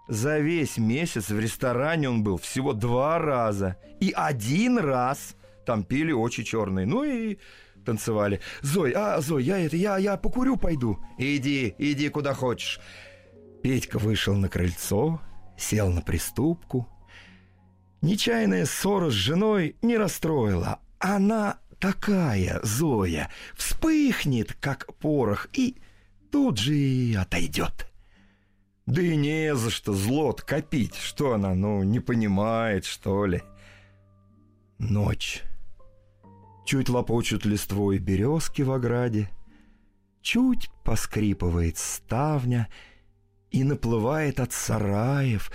За 0.09 0.39
весь 0.39 0.79
месяц 0.79 1.29
в 1.29 1.39
ресторане 1.39 2.09
он 2.09 2.25
был 2.25 2.39
всего 2.39 2.73
два 2.73 3.19
раза. 3.19 3.77
И 4.01 4.13
один 4.15 4.79
раз 4.79 5.37
там 5.65 5.85
пили 5.85 6.11
очи 6.11 6.43
черные. 6.43 6.87
Ну 6.87 7.05
и 7.05 7.39
танцевали. 7.85 8.41
Зой, 8.63 8.93
а, 8.97 9.21
Зой, 9.21 9.45
я 9.45 9.59
это, 9.59 9.77
я, 9.77 9.99
я 9.99 10.17
покурю 10.17 10.57
пойду. 10.57 10.99
Иди, 11.19 11.75
иди 11.79 12.09
куда 12.09 12.35
хочешь. 12.35 12.81
Петька 13.63 13.99
вышел 13.99 14.35
на 14.35 14.49
крыльцо, 14.49 15.21
сел 15.57 15.91
на 15.91 16.01
приступку, 16.01 16.89
Нечаянная 18.03 18.67
ссора 18.67 19.11
с 19.11 19.15
женой 19.15 19.77
не 19.83 19.97
расстроила. 19.97 20.81
Она 20.99 21.59
такая, 21.79 22.61
Зоя, 22.63 23.31
вспыхнет, 23.55 24.55
как 24.61 24.95
порох, 24.95 25.49
и 25.53 25.77
тут 26.31 26.59
же 26.59 26.75
и 26.75 27.15
отойдет. 27.15 27.91
Да 28.87 29.03
и 29.03 29.17
не 29.17 29.55
за 29.55 29.71
что 29.71 29.93
злот 29.93 30.43
копить. 30.43 30.97
Что 30.97 31.35
она, 31.35 31.55
ну, 31.55 31.83
не 31.83 32.01
понимает, 32.01 32.85
что 32.85 33.27
ли? 33.27 33.43
Ночь. 34.79 35.43
Чуть 36.65 36.89
лопочут 36.89 37.45
листвой 37.45 37.99
березки 37.99 38.63
в 38.63 38.73
ограде, 38.73 39.31
Чуть 40.23 40.71
поскрипывает 40.85 41.79
ставня 41.79 42.69
И 43.51 43.65
наплывает 43.65 44.39
от 44.39 44.53
сараев 44.53 45.51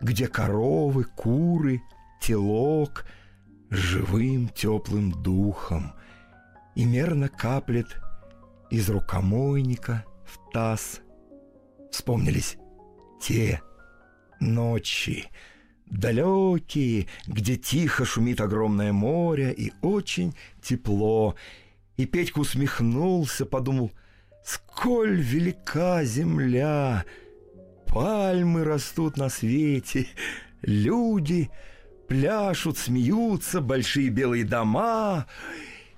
где 0.00 0.28
коровы, 0.28 1.04
куры, 1.04 1.82
телок 2.20 3.04
живым 3.70 4.48
теплым 4.48 5.12
духом 5.12 5.92
и 6.74 6.84
мерно 6.84 7.28
каплет 7.28 8.00
из 8.70 8.88
рукомойника 8.88 10.04
в 10.24 10.52
таз. 10.52 11.00
Вспомнились 11.90 12.56
те 13.20 13.60
ночи, 14.40 15.26
далекие, 15.86 17.08
где 17.26 17.56
тихо 17.56 18.04
шумит 18.04 18.40
огромное 18.40 18.92
море 18.92 19.52
и 19.52 19.72
очень 19.82 20.34
тепло. 20.62 21.34
И 21.96 22.06
Петька 22.06 22.38
усмехнулся, 22.38 23.44
подумал, 23.44 23.90
сколь 24.44 25.20
велика 25.20 26.04
земля— 26.04 27.04
Пальмы 27.88 28.64
растут 28.64 29.16
на 29.16 29.28
свете, 29.30 30.06
люди 30.62 31.50
пляшут, 32.06 32.78
смеются, 32.78 33.60
большие 33.60 34.10
белые 34.10 34.44
дома. 34.44 35.26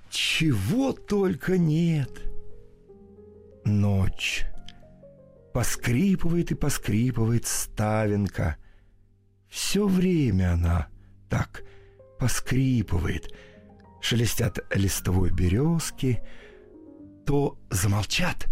Чего 0.09 0.93
только 0.93 1.57
нет. 1.57 2.09
Ночь. 3.65 4.45
Поскрипывает 5.53 6.51
и 6.51 6.55
поскрипывает 6.55 7.45
ставенка. 7.45 8.57
Все 9.49 9.85
время 9.85 10.53
она 10.53 10.87
так 11.29 11.63
поскрипывает. 12.19 13.33
Шелестят 14.01 14.59
листовой 14.73 15.29
березки, 15.29 16.21
то 17.25 17.59
замолчат. 17.69 18.47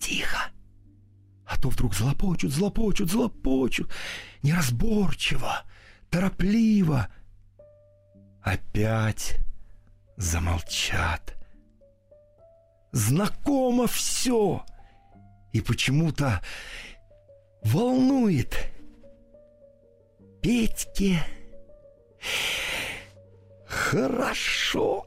Тихо 0.00 0.50
а 1.52 1.58
то 1.58 1.68
вдруг 1.68 1.94
злопочут, 1.94 2.50
злопочут, 2.50 3.10
злопочут, 3.10 3.90
неразборчиво, 4.42 5.64
торопливо. 6.10 7.08
Опять 8.42 9.38
замолчат. 10.16 11.34
Знакомо 12.92 13.86
все, 13.86 14.64
и 15.52 15.60
почему-то 15.60 16.40
волнует. 17.62 18.56
Петьке 20.42 21.22
хорошо. 23.66 25.06